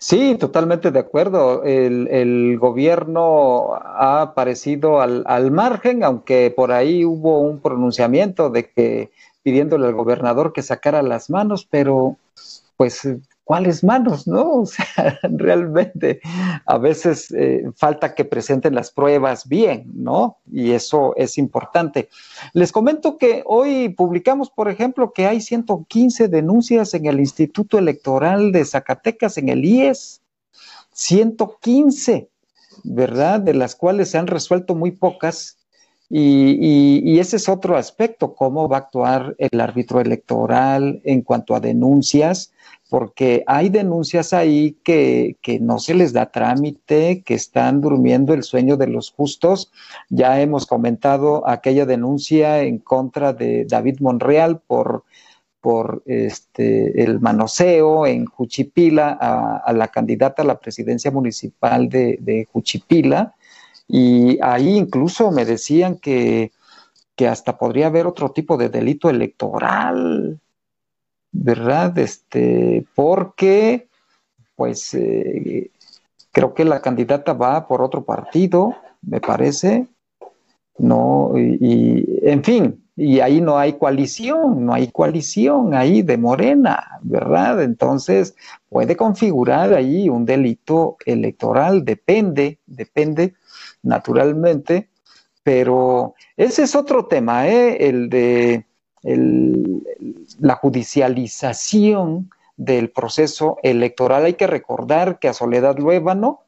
[0.07, 1.63] Sí, totalmente de acuerdo.
[1.65, 9.11] El, gobierno ha aparecido al, al, margen, aunque por ahí hubo un pronunciamiento de que
[9.43, 12.19] pidiéndole al gobernador que sacara las manos, pero
[12.77, 13.09] pues
[13.45, 14.27] ¿cuáles manos?
[14.27, 14.45] ¿No?
[14.65, 16.21] O sea, realmente
[16.67, 20.39] a veces eh, falta que presenten las pruebas bien, ¿no?
[20.51, 22.09] Y eso es importante.
[22.55, 28.53] Les comento que hoy publicamos, por ejemplo, que hay 115 denuncias en el Instituto Electoral
[28.53, 30.23] de Zacatecas, en el IES.
[30.95, 32.31] 115,
[32.85, 33.41] ¿verdad?
[33.41, 35.59] De las cuales se han resuelto muy pocas.
[36.17, 41.57] Y, y, ese es otro aspecto, cómo va a actuar el árbitro electoral en cuanto
[41.57, 42.53] a denuncias
[42.95, 48.77] porque hay denuncias ahí que, no se les da trámite, que están durmiendo el sueño
[48.77, 49.73] de los justos.
[50.11, 55.03] Ya hemos comentado aquella denuncia en contra de David Monreal por,
[55.61, 62.47] por este, el manoseo en Juchipila a, la candidata a la presidencia municipal de, de
[62.53, 63.35] Juchipila.
[63.87, 66.53] Y ahí incluso me decían que,
[67.17, 70.41] que hasta podría haber otro tipo de delito electoral,
[71.33, 71.97] ¿verdad?
[71.99, 73.89] Este, porque,
[74.57, 75.71] pues, eh,
[76.33, 79.87] creo que la candidata va por otro partido, me parece,
[80.79, 81.33] ¿no?
[81.37, 87.63] Y, en fin, y ahí no hay coalición, no hay coalición ahí de Morena, ¿verdad?
[87.63, 88.35] Entonces,
[88.69, 93.35] puede configurar ahí un delito electoral, depende, depende,
[93.85, 94.89] naturalmente,
[95.43, 97.89] pero ese es otro tema, ¿eh?
[97.89, 98.65] El de
[100.41, 104.25] la judicialización del proceso electoral.
[104.25, 106.41] Hay que recordar que a Soledad Luébano,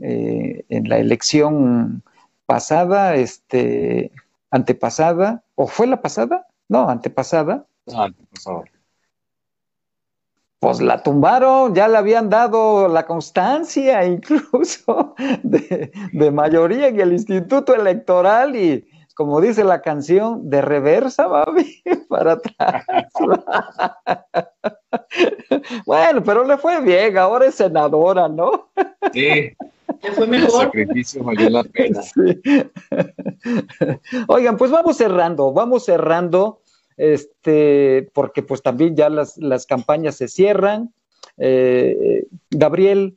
[0.00, 2.02] eh, en la elección
[2.46, 4.12] pasada, este,
[4.50, 7.66] antepasada, o fue la pasada, no, antepasada.
[7.92, 8.64] Ah, antepasada.
[10.60, 17.12] Pues la tumbaron, ya le habían dado la constancia incluso de, de mayoría en el
[17.12, 18.86] Instituto Electoral y
[19.20, 22.86] como dice la canción, de reversa, mami, para atrás.
[25.84, 28.70] bueno, pero le fue bien, ahora es senadora, ¿no?
[29.12, 29.50] Sí.
[30.02, 30.46] Le fue mejor.
[30.46, 32.00] El sacrificio valió la pena.
[34.28, 36.59] Oigan, pues vamos cerrando, vamos cerrando,
[37.00, 40.92] este, porque pues también ya las, las campañas se cierran.
[41.38, 43.16] Eh, Gabriel,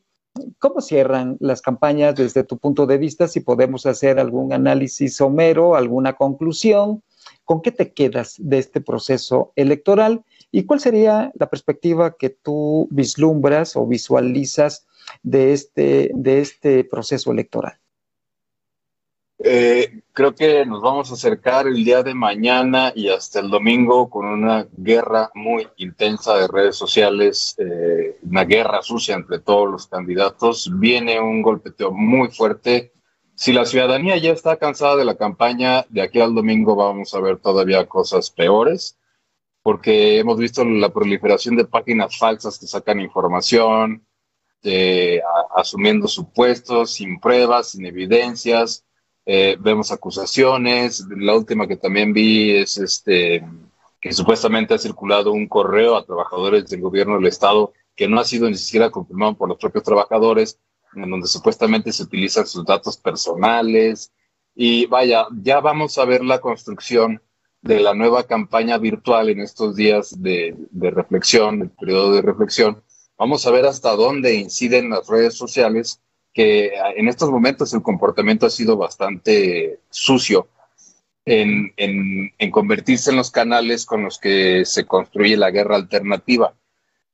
[0.58, 3.28] ¿Cómo cierran las campañas desde tu punto de vista?
[3.28, 7.04] Si podemos hacer algún análisis somero, alguna conclusión,
[7.46, 10.24] ¿con qué te quedas de este proceso electoral?
[10.52, 14.88] ¿Y cuál sería la perspectiva que tú vislumbras o visualizas
[15.22, 17.83] de este, de este proceso electoral?
[19.46, 24.10] Eh, creo que nos vamos a acercar el día de mañana y hasta el domingo
[24.10, 29.88] con una guerra muy intensa de redes sociales, eh, una guerra sucia entre todos los
[29.88, 30.72] candidatos.
[30.80, 32.94] Viene un golpeteo muy fuerte.
[33.36, 37.20] Si la ciudadanía ya está cansada de la campaña, de aquí al domingo vamos a
[37.20, 38.98] ver todavía cosas peores,
[39.62, 44.08] porque hemos visto la proliferación de páginas falsas que sacan información,
[44.64, 45.20] eh,
[45.54, 48.86] asumiendo supuestos, sin pruebas, sin evidencias
[49.26, 51.06] eh, vemos acusaciones.
[51.18, 53.44] La última que también vi es este
[54.02, 58.26] que supuestamente ha circulado un correo a trabajadores del gobierno del estado que no ha
[58.26, 60.60] sido ni siquiera confirmado por los propios trabajadores,
[60.96, 64.12] en donde supuestamente se utilizan sus datos personales.
[64.56, 67.22] Y vaya, ya vamos a ver la construcción
[67.62, 72.84] de la nueva campaña virtual en estos días de, de reflexión, el periodo de reflexión.
[73.18, 76.02] Vamos a ver hasta dónde inciden las redes sociales
[76.34, 80.48] que en estos momentos el comportamiento ha sido bastante sucio
[81.26, 81.72] en,
[82.52, 86.54] convertirse en los canales con los que se construye la guerra alternativa.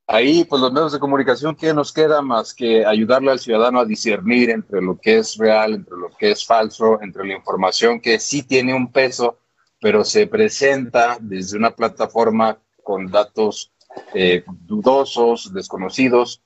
[0.07, 3.85] Ahí, pues los medios de comunicación, ¿qué nos queda más que ayudarle al ciudadano a
[3.85, 8.19] discernir entre lo que es real, entre lo que es falso, entre la información que
[8.19, 9.37] sí tiene un peso,
[9.79, 13.71] pero se presenta desde una plataforma con datos
[14.15, 16.41] eh, dudosos, desconocidos?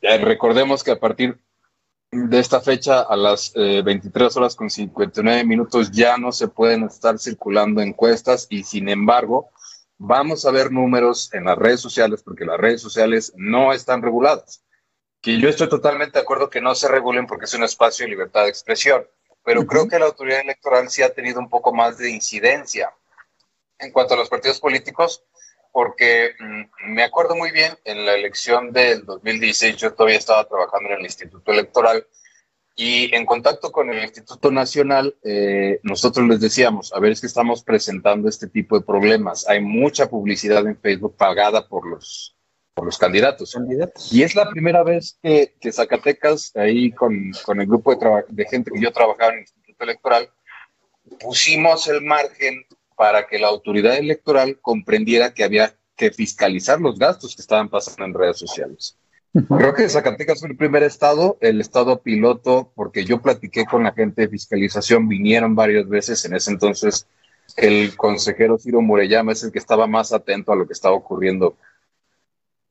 [0.00, 1.38] Eh, recordemos que a partir
[2.14, 6.84] de esta fecha a las 23 eh, horas con 59 minutos ya no se pueden
[6.84, 9.50] estar circulando encuestas y sin embargo
[9.98, 14.62] vamos a ver números en las redes sociales porque las redes sociales no están reguladas.
[15.20, 18.10] Que yo estoy totalmente de acuerdo que no se regulen porque es un espacio de
[18.10, 19.04] libertad de expresión,
[19.42, 22.94] pero creo que la autoridad electoral sí ha tenido un poco más de incidencia
[23.78, 25.24] en cuanto a los partidos políticos
[25.74, 30.90] porque mm, me acuerdo muy bien, en la elección del 2016 yo todavía estaba trabajando
[30.90, 32.06] en el Instituto Electoral
[32.76, 37.26] y en contacto con el Instituto Nacional, eh, nosotros les decíamos, a ver, es que
[37.26, 39.48] estamos presentando este tipo de problemas.
[39.48, 42.36] Hay mucha publicidad en Facebook pagada por los,
[42.72, 43.56] por los candidatos.
[44.12, 48.44] Y es la primera vez que, que Zacatecas, ahí con, con el grupo de, de
[48.46, 50.30] gente que yo trabajaba en el Instituto Electoral,
[51.18, 52.64] pusimos el margen
[52.96, 58.04] para que la autoridad electoral comprendiera que había que fiscalizar los gastos que estaban pasando
[58.04, 58.96] en redes sociales.
[59.32, 63.92] Creo que Zacatecas fue el primer estado, el estado piloto, porque yo platiqué con la
[63.92, 67.08] gente de fiscalización, vinieron varias veces, en ese entonces
[67.56, 71.56] el consejero Ciro Murellama es el que estaba más atento a lo que estaba ocurriendo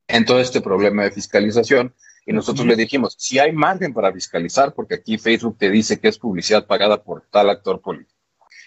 [0.08, 1.94] en todo este problema de fiscalización.
[2.26, 6.08] Y nosotros le dijimos, si hay margen para fiscalizar, porque aquí Facebook te dice que
[6.08, 8.14] es publicidad pagada por tal actor político.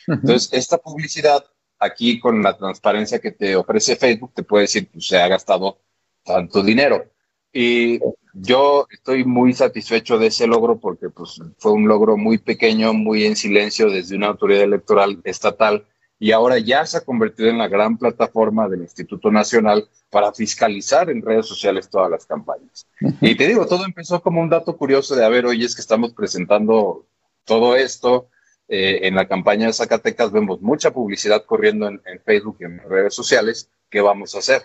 [0.07, 1.45] Entonces, esta publicidad
[1.78, 5.78] aquí con la transparencia que te ofrece Facebook, te puede decir, pues se ha gastado
[6.24, 7.05] tanto dinero.
[7.53, 8.01] Y
[8.35, 13.24] yo estoy muy satisfecho de ese logro porque pues, fue un logro muy pequeño, muy
[13.24, 15.87] en silencio desde una autoridad electoral estatal
[16.19, 21.11] y ahora ya se ha convertido en la gran plataforma del Instituto Nacional para fiscalizar
[21.11, 22.87] en redes sociales todas las campañas.
[23.20, 25.83] Y te digo, todo empezó como un dato curioso de, a ver, hoy es que
[25.83, 27.07] estamos presentando
[27.45, 28.28] todo esto,
[28.68, 33.14] eh, en la campaña de Zacatecas vemos mucha publicidad corriendo en, Facebook y en redes
[33.14, 33.70] sociales.
[33.88, 34.62] ¿Qué vamos a hacer?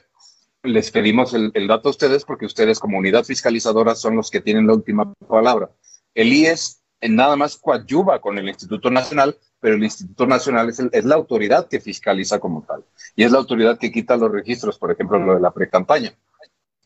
[0.63, 4.67] Les pedimos el, dato a ustedes porque ustedes como unidad fiscalizadora son los que tienen
[4.67, 5.69] la última palabra.
[6.13, 11.05] El IES nada más coadyuva con el Instituto Nacional, pero el Instituto Nacional es, es
[11.05, 12.83] la autoridad que fiscaliza como tal.
[13.15, 16.13] Y es la autoridad que quita los registros, por ejemplo, lo de la pre-campaña.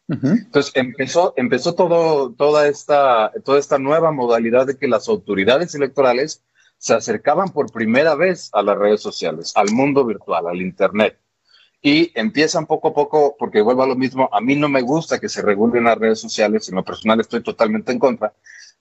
[0.07, 6.43] Entonces empezó, empezó todo, toda, esta, toda esta nueva modalidad de que las autoridades electorales
[6.85, 11.17] se acercaban por primera vez a las redes sociales, al mundo virtual, al Internet.
[11.81, 15.19] Y empiezan poco a poco, porque vuelvo a lo mismo, a mí no me gusta
[15.19, 18.33] que se regulen las redes sociales, en lo personal estoy totalmente en contra,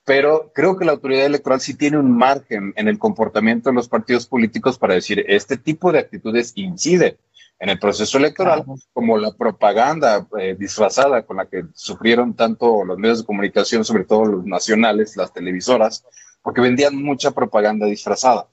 [0.03, 3.89] pero creo que la autoridad electoral sí tiene un margen en el comportamiento de los
[3.89, 7.17] partidos políticos para decir, este tipo de actitudes incide
[7.57, 12.99] en el proceso electoral, como la propaganda eh, disfrazada con la que sufrieron tanto los
[12.99, 16.05] medios de comunicación, sobre todo los nacionales, las televisoras,
[16.45, 18.47] porque vendían mucha propaganda disfrazada.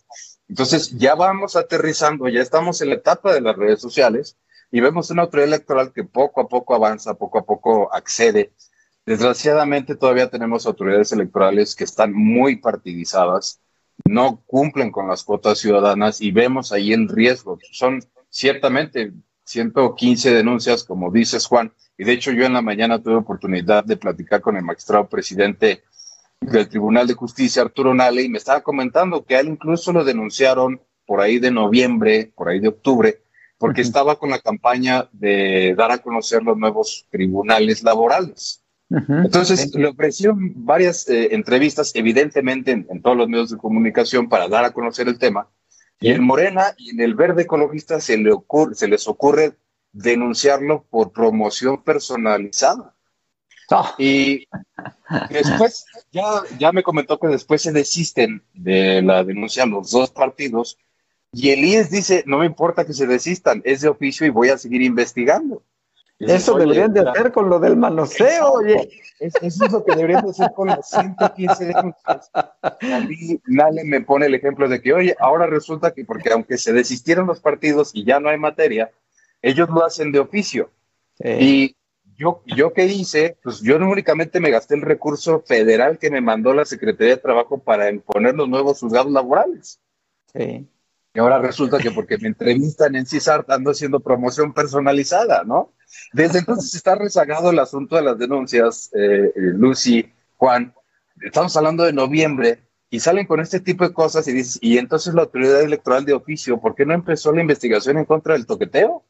[0.49, 4.37] Entonces ya vamos aterrizando, ya estamos en la etapa de las redes sociales
[4.73, 8.53] y vemos una autoridad electoral que poco a poco avanza, poco a poco accede
[9.05, 13.61] Desgraciadamente todavía tenemos autoridades electorales que están muy partidizadas,
[14.09, 17.59] no cumplen con las cuotas ciudadanas y vemos ahí el riesgo.
[17.73, 18.01] Son
[18.31, 19.13] ciertamente
[19.45, 23.97] 115 denuncias, como dices Juan, y de hecho yo en la mañana tuve oportunidad de
[23.97, 25.83] platicar con el magistrado presidente
[26.51, 30.05] del Tribunal de Justicia, Arturo Nale, y me estaba comentando que a él incluso lo
[30.05, 33.23] denunciaron por ahí de noviembre, por ahí de octubre,
[33.59, 38.63] porque estaba con la campaña de dar a conocer los nuevos tribunales laborales.
[39.09, 44.65] Entonces, le ofrecieron varias eh, entrevistas, evidentemente en, todos los medios de comunicación, para dar
[44.65, 45.49] a conocer el tema.
[45.99, 49.55] Y en Morena y en el Verde Ecologista se, le ocurre, se les ocurre
[49.93, 52.92] denunciarlo por promoción personalizada.
[53.99, 54.47] Y
[55.31, 60.79] después, ya, ya me comentó que después se desisten de la denuncia los dos partidos.
[61.33, 64.51] Y el IES dice, no me importa que se desistan, es de oficio y voy
[64.51, 65.63] a seguir investigando.
[66.19, 68.91] Eso deberían de hacer con lo del manoseo, oye.
[69.19, 72.31] eso es lo que deberían de hacer con las 115 denuncias.
[72.63, 76.59] A mí nadie me pone el ejemplo de que, oye, ahora resulta que porque aunque
[76.59, 78.93] se desistieron los partidos y ya no hay materia,
[79.41, 80.71] ellos lo hacen de oficio.
[81.19, 81.75] Y
[82.23, 86.21] yo, yo qué hice, pues yo no únicamente me gasté el recurso federal que me
[86.21, 89.81] mandó la Secretaría de Trabajo para imponer los nuevos juzgados laborales.
[90.33, 90.69] Sí.
[91.15, 95.73] Y ahora resulta que porque me entrevistan en CISAR ando haciendo promoción personalizada, ¿no?
[96.13, 100.73] Desde entonces está rezagado el asunto de las denuncias, eh, eh, Lucy, Juan.
[101.21, 105.13] Estamos hablando de noviembre y salen con este tipo de cosas y dices, y entonces
[105.13, 109.05] la autoridad electoral de oficio, ¿por qué no empezó la investigación en contra del toqueteo?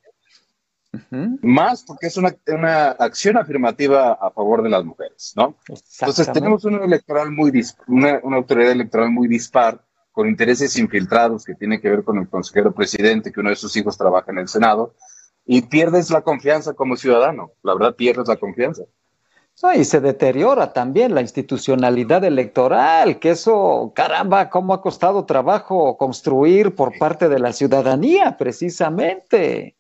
[1.40, 5.56] Más porque es una, una, acción afirmativa a favor de las mujeres, ¿no?
[5.66, 7.50] Entonces tenemos una, electoral muy
[7.86, 9.82] una, una autoridad electoral muy dispar
[10.12, 13.74] con intereses infiltrados que tiene que ver con el consejero presidente, que uno de sus
[13.76, 14.94] hijos trabaja en el Senado,
[15.44, 17.52] y pierdes la confianza como ciudadano.
[17.62, 18.82] La verdad, pierdes la confianza.
[19.74, 26.74] y se deteriora también la institucionalidad electoral, que eso, caramba, cómo ha costado trabajo construir
[26.74, 29.76] por parte de la ciudadanía, precisamente.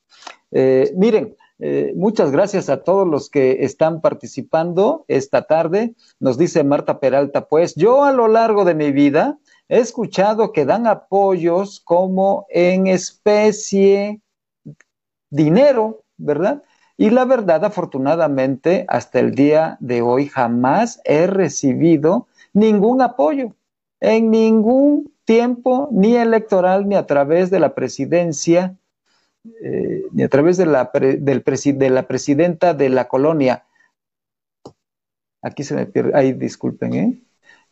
[0.52, 5.94] Eh, miren, eh, muchas gracias a todos los que están participando esta tarde.
[6.20, 9.38] Nos dice Marta Peralta, pues yo a lo largo de mi vida
[9.72, 14.20] He escuchado que dan apoyos como en especie,
[15.30, 16.62] dinero, ¿verdad?
[16.98, 23.54] Y la verdad, afortunadamente, hasta el día de hoy jamás he recibido ningún apoyo
[24.00, 28.76] en ningún tiempo, ni electoral, ni a través de la presidencia,
[29.44, 33.64] eh, a través de la, del de la presidenta de la colonia.
[35.42, 37.22] Aquí se me pierde, ahí disculpen, ¿eh?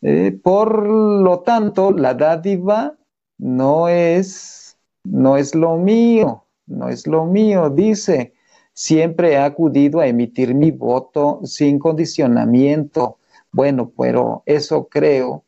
[0.01, 2.97] Eh, por lo tanto, la dádiva
[3.37, 8.33] no es, no es lo mío, no es lo mío, dice.
[8.73, 13.19] Siempre he acudido a emitir mi voto sin condicionamiento.
[13.51, 15.43] Bueno, pero eso creo.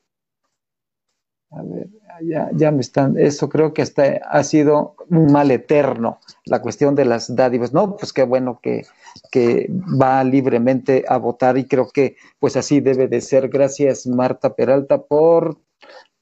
[1.51, 1.87] A ver,
[2.27, 6.95] ya, ya me están, eso creo que hasta ha sido un mal eterno, la cuestión
[6.95, 7.73] de las dádivas.
[7.73, 8.85] No, pues qué bueno que,
[9.31, 13.49] que va libremente a votar y creo que pues así debe de ser.
[13.49, 15.57] Gracias Marta Peralta por,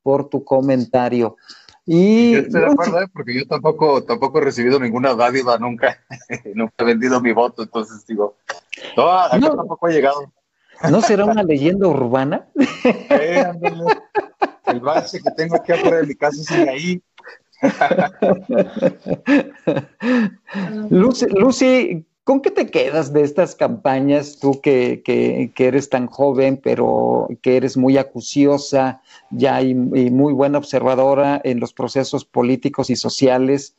[0.03, 1.38] por tu comentario.
[1.86, 3.07] Y, estoy de acuerdo, ¿eh?
[3.11, 5.99] porque yo tampoco, tampoco he recibido ninguna dádiva nunca,
[6.53, 8.38] nunca he vendido mi voto, entonces digo,
[8.95, 10.32] no, acá tampoco ha llegado.
[10.90, 12.48] ¿No será una leyenda urbana?
[13.10, 13.45] Eh,
[14.68, 17.02] El base que tengo aquí afuera de mi casa sigue ahí.
[20.90, 24.40] Lucy, Lucy, ¿con qué te quedas de estas campañas?
[24.40, 30.58] Tú que, que, eres tan joven, pero que eres muy acuciosa ya y, muy buena
[30.58, 33.76] observadora en los procesos políticos y sociales.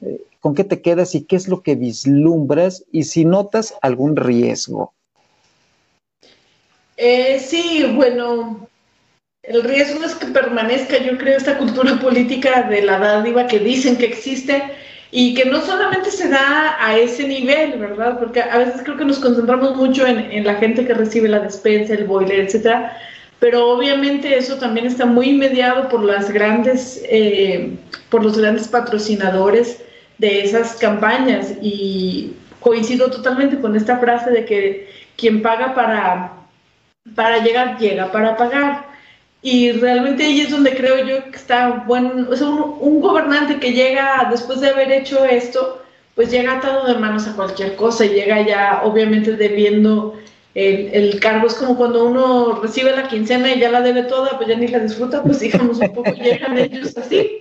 [0.00, 4.16] Eh, ¿Con qué te quedas y qué es lo que vislumbras y si notas algún
[4.16, 4.92] riesgo?
[6.96, 8.68] Eh, sí, bueno,
[9.46, 13.96] el riesgo es que permanezca, yo creo, esta cultura política de la dádiva que dicen
[13.96, 14.62] que existe
[15.10, 18.18] y que no solamente se da a ese nivel, ¿verdad?
[18.18, 21.94] Porque a veces creo que nos concentramos mucho en, la gente que recibe la despensa,
[21.94, 22.96] el boiler, etcétera,
[23.38, 27.76] pero obviamente eso también está muy mediado por las grandes, eh,
[28.08, 29.82] por los grandes patrocinadores
[30.18, 36.32] de esas campañas y coincido totalmente con esta frase de que quien paga para
[37.14, 38.93] para llegar llega para pagar.
[39.44, 43.74] Y realmente ahí es donde creo yo que está bueno, o sea, un, gobernante que
[43.74, 45.82] llega después de haber hecho esto,
[46.14, 50.14] pues llega atado de manos a cualquier cosa y llega ya obviamente debiendo
[50.54, 51.46] el, el, cargo.
[51.46, 54.66] Es como cuando uno recibe la quincena y ya la debe toda, pues ya ni
[54.66, 57.38] la disfruta, pues digamos un poco llegan ellos así.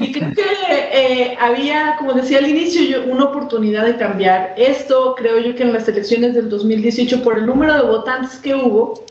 [0.00, 0.44] Y creo que
[0.92, 5.16] eh, había, como decía al inicio, yo, una oportunidad de cambiar esto.
[5.16, 9.04] Creo yo que en las elecciones del 2018, por el número de votantes que hubo,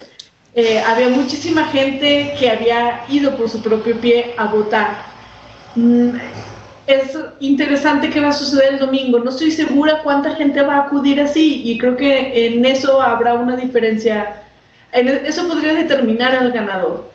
[0.56, 5.06] eh, había muchísima gente que había ido por su propio pie a votar.
[5.76, 6.10] Mm,
[6.86, 9.20] es interesante qué va a suceder el domingo.
[9.20, 13.34] No estoy segura cuánta gente va a acudir así y creo que en eso habrá
[13.34, 14.44] una diferencia.
[14.92, 17.10] En e, eso podría determinar al ganador,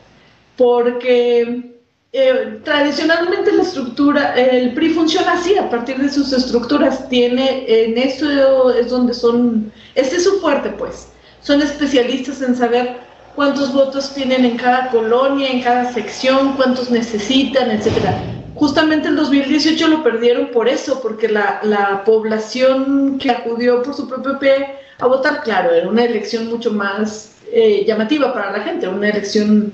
[0.57, 1.71] porque
[2.11, 7.07] eh, tradicionalmente la estructura, el PRI funciona así, a partir de sus estructuras.
[7.07, 11.09] Tiene, en eso es donde son, este es su fuerte, pues.
[11.41, 17.71] Son especialistas en saber cuántos votos tienen en cada colonia, en cada sección, cuántos necesitan,
[17.71, 18.21] etcétera.
[18.55, 24.07] Justamente en 2018 lo perdieron por eso, porque la, la población que acudió por su
[24.07, 28.87] propio pie a votar, claro, era una elección mucho más eh, llamativa para la gente,
[28.87, 29.73] una elección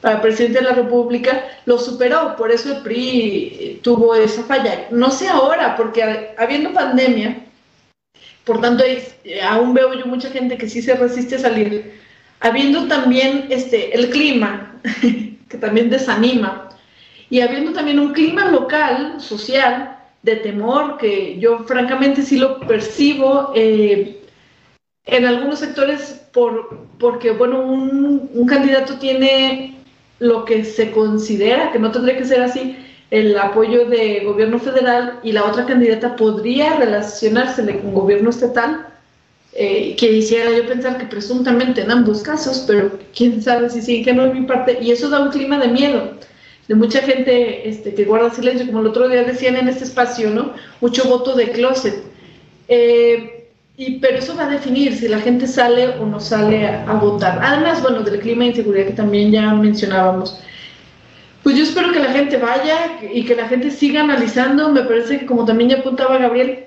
[0.00, 4.88] para presidente de la República, lo superó, por eso el PRI tuvo esa falla.
[4.90, 7.44] No sé ahora, porque habiendo pandemia,
[8.44, 8.82] por tanto,
[9.48, 12.01] aún veo yo mucha gente que sí se resiste a salir
[12.42, 14.74] habiendo también este, el clima,
[15.48, 16.68] que también desanima,
[17.30, 23.52] y habiendo también un clima local, social, de temor, que yo francamente sí lo percibo
[23.54, 24.20] eh,
[25.04, 29.76] en algunos sectores por, porque, bueno, un, candidato tiene
[30.18, 32.76] lo que se considera, que no tendría que ser así,
[33.10, 38.91] el apoyo de gobierno federal y la otra candidata podría relacionársele con gobierno estatal
[39.54, 44.02] eh, que hiciera yo pensar que presuntamente en ambos casos, pero quién sabe si sí,
[44.02, 46.12] que no es mi parte, y eso da un clima de miedo,
[46.68, 50.30] de mucha gente este, que guarda silencio, como el otro día decían en este espacio,
[50.30, 50.54] ¿no?
[50.80, 52.02] Mucho voto de closet.
[52.68, 56.84] Eh, y, pero eso va a definir si la gente sale o no sale a,
[56.88, 57.38] a, votar.
[57.42, 60.40] Además, bueno, del clima de inseguridad que también ya mencionábamos.
[61.42, 64.70] Pues yo espero que la gente vaya y que la gente siga analizando.
[64.70, 66.66] Me parece que como también ya apuntaba Gabriel,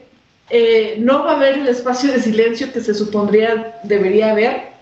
[0.49, 4.76] eh, no va a haber el espacio de silencio que se supondría debería haber.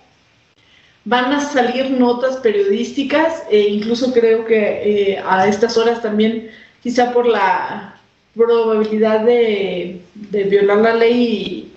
[1.06, 6.50] Van a salir notas periodísticas e incluso creo que eh, a estas horas también,
[6.82, 8.00] quizá por la
[8.36, 11.72] probabilidad de, violar la ley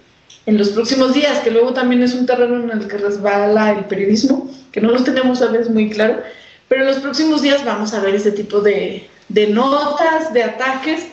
[0.46, 3.84] en los próximos días, que luego también es un terreno en el que resbala el
[3.86, 6.22] periodismo, que no lo tenemos a veces muy claro,
[6.68, 9.08] pero en los próximos días vamos a ver ese tipo de
[9.48, 11.08] notas, de ataques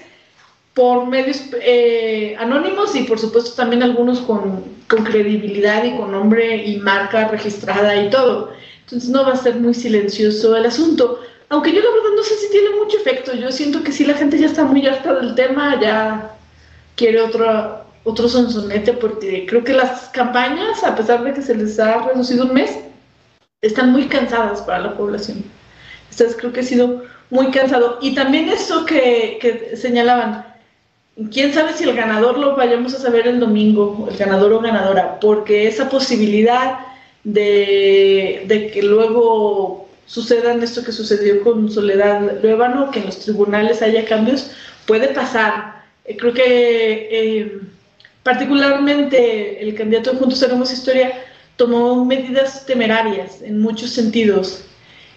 [0.73, 6.65] por medios eh, anónimos y por supuesto también algunos con, con, credibilidad y con nombre
[6.65, 8.51] y marca registrada y todo.
[8.81, 11.19] Entonces no va a ser muy silencioso el asunto.
[11.49, 13.33] Aunque yo la verdad no sé si tiene mucho efecto.
[13.35, 16.35] Yo siento que si la gente ya está muy harta del tema, ya
[16.95, 21.79] quiere otro, otro sonsonete porque creo que las campañas, a pesar de que se les
[21.79, 22.79] ha reducido un mes,
[23.61, 25.43] están muy cansadas para la población.
[26.09, 27.99] Entonces creo que ha sido muy cansado.
[28.01, 30.52] Y también eso que, que señalaban,
[31.31, 35.19] quién sabe si el ganador lo vayamos a saber el domingo, el ganador o ganadora,
[35.19, 36.79] porque esa posibilidad
[37.23, 44.05] de, que luego suceda esto que sucedió con Soledad Luevano, que en los tribunales haya
[44.05, 44.51] cambios,
[44.85, 45.83] puede pasar.
[46.05, 47.59] Eh, creo que eh,
[48.23, 51.13] particularmente el candidato de Juntos Haremos Historia
[51.55, 54.65] tomó medidas temerarias en muchos sentidos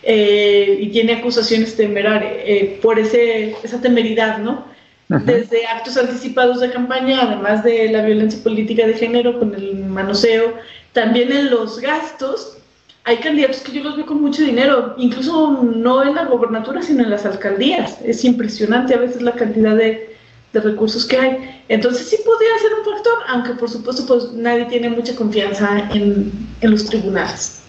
[0.03, 4.76] eh, y tiene acusaciones temerarias por ese, esa temeridad, ¿no?
[5.09, 10.55] Desde actos anticipados de campaña, además de la violencia política de género con el manoseo,
[10.93, 12.59] también en los gastos.
[13.05, 17.05] Hay candidatos que yo los veo con mucho dinero, incluso no en la gobernatura, sino
[17.05, 17.99] en las alcaldías.
[18.05, 20.17] Es impresionante a veces la cantidad de,
[20.53, 21.63] de recursos que hay.
[21.69, 26.33] Entonces sí podría ser un factor, aunque por supuesto pues nadie tiene mucha confianza en,
[26.61, 27.63] en los tribunales.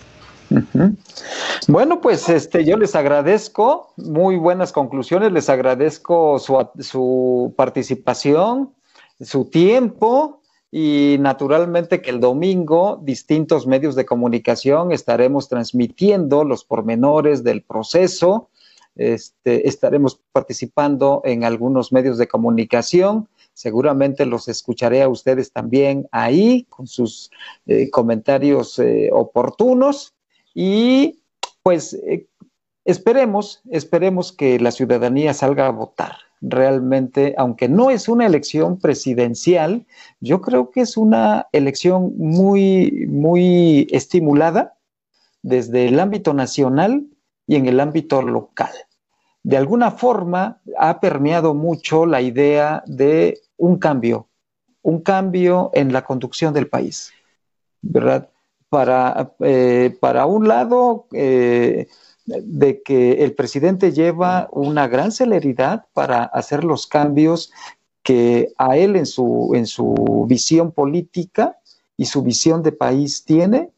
[1.67, 8.73] Bueno, pues este, yo les agradezco, muy buenas conclusiones, les agradezco su, su participación,
[9.19, 10.41] su tiempo
[10.71, 18.49] y naturalmente que el domingo distintos medios de comunicación estaremos transmitiendo los pormenores del proceso,
[18.95, 26.67] este, estaremos participando en algunos medios de comunicación seguramente los escucharé a ustedes también ahí
[26.69, 27.31] con sus
[27.65, 30.13] eh, comentarios eh, oportunos
[30.59, 31.19] y
[31.61, 32.27] pues eh,
[32.83, 36.15] esperemos, esperemos que la ciudadanía salga a votar.
[36.41, 39.85] Realmente, aunque no es una elección presidencial,
[40.19, 44.75] yo creo que es una elección muy, muy estimulada
[45.43, 47.05] desde el ámbito nacional
[47.45, 48.71] y en el ámbito local.
[49.43, 54.27] De alguna forma ha permeado mucho la idea de un cambio,
[54.81, 57.11] un cambio en la conducción del país,
[57.83, 58.31] ¿verdad?
[58.69, 61.87] Para, eh, para un lado, eh,
[62.25, 67.51] de que el presidente lleva una gran celeridad para hacer los cambios
[68.03, 71.57] que a él en su, en su visión política
[71.95, 73.71] y su visión de país tiene,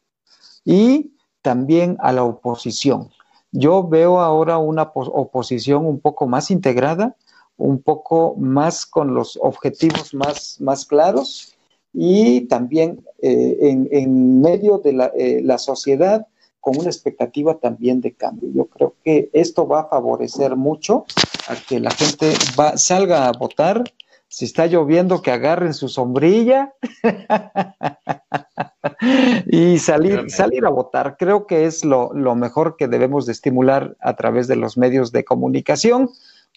[0.65, 3.09] y también a la oposición.
[3.51, 7.15] Yo veo ahora una oposición un poco más integrada,
[7.57, 11.55] un poco más con los objetivos más, más claros
[11.93, 16.27] y también eh, en, medio de la, eh, la, sociedad
[16.59, 18.49] con una expectativa también de cambio.
[18.53, 21.05] Yo creo que esto va a favorecer mucho
[21.47, 23.83] a que la gente va, salga a votar.
[24.27, 26.75] Si está lloviendo, que agarren su sombrilla
[29.47, 31.15] y salir, salir a votar.
[31.17, 35.11] Creo que es lo, lo mejor que debemos de estimular a través de los medios
[35.11, 36.09] de comunicación,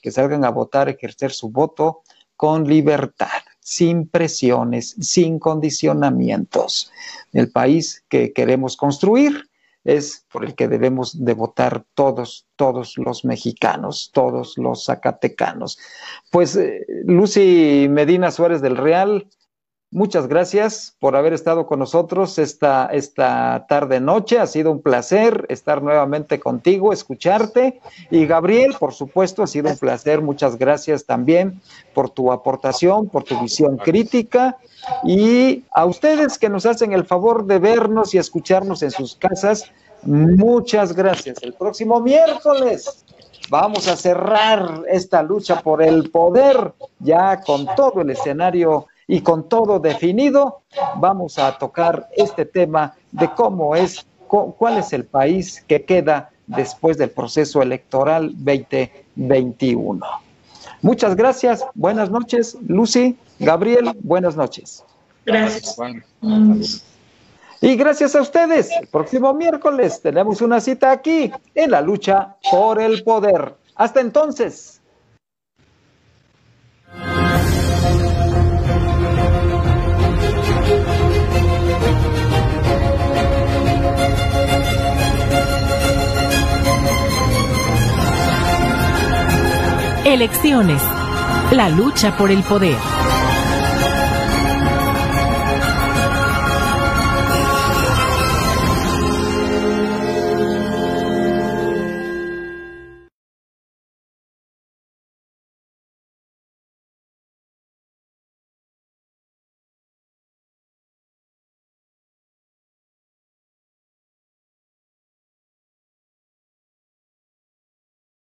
[0.02, 2.02] que salgan a votar, ejercer su voto
[2.36, 6.90] con libertad, sin presiones, sin condicionamientos.
[7.32, 9.48] El país que queremos construir
[9.84, 15.78] es por el que debemos de votar todos, todos los mexicanos, todos los zacatecanos.
[16.30, 19.28] Pues eh, Lucy Medina Suárez del Real,
[19.92, 24.40] muchas gracias por haber estado con nosotros esta, esta tarde noche.
[24.40, 27.80] Ha sido un placer estar nuevamente contigo, escucharte.
[28.10, 30.20] Y Gabriel, por supuesto, ha sido un placer.
[30.20, 31.60] Muchas gracias también
[31.94, 34.58] por tu aportación, por tu visión crítica
[35.04, 39.70] y a ustedes que nos hacen el favor de vernos y escucharnos en sus casas,
[40.02, 41.42] muchas gracias.
[41.42, 43.04] El próximo miércoles
[43.48, 49.48] vamos a cerrar esta lucha por el poder ya con todo el escenario y con
[49.48, 50.62] todo definido.
[50.96, 56.98] Vamos a tocar este tema de cómo es, cuál es el país que queda después
[56.98, 60.06] del proceso electoral 2021.
[60.82, 61.64] Muchas gracias.
[61.74, 63.16] Buenas noches, Lucy.
[63.38, 64.84] Gabriel, buenas noches.
[65.24, 65.76] Gracias.
[67.60, 68.70] Y gracias a ustedes.
[68.72, 73.54] El próximo miércoles tenemos una cita aquí en la lucha por el poder.
[73.76, 74.81] Hasta entonces.
[90.12, 90.82] Elecciones.
[91.52, 92.76] La lucha por el poder.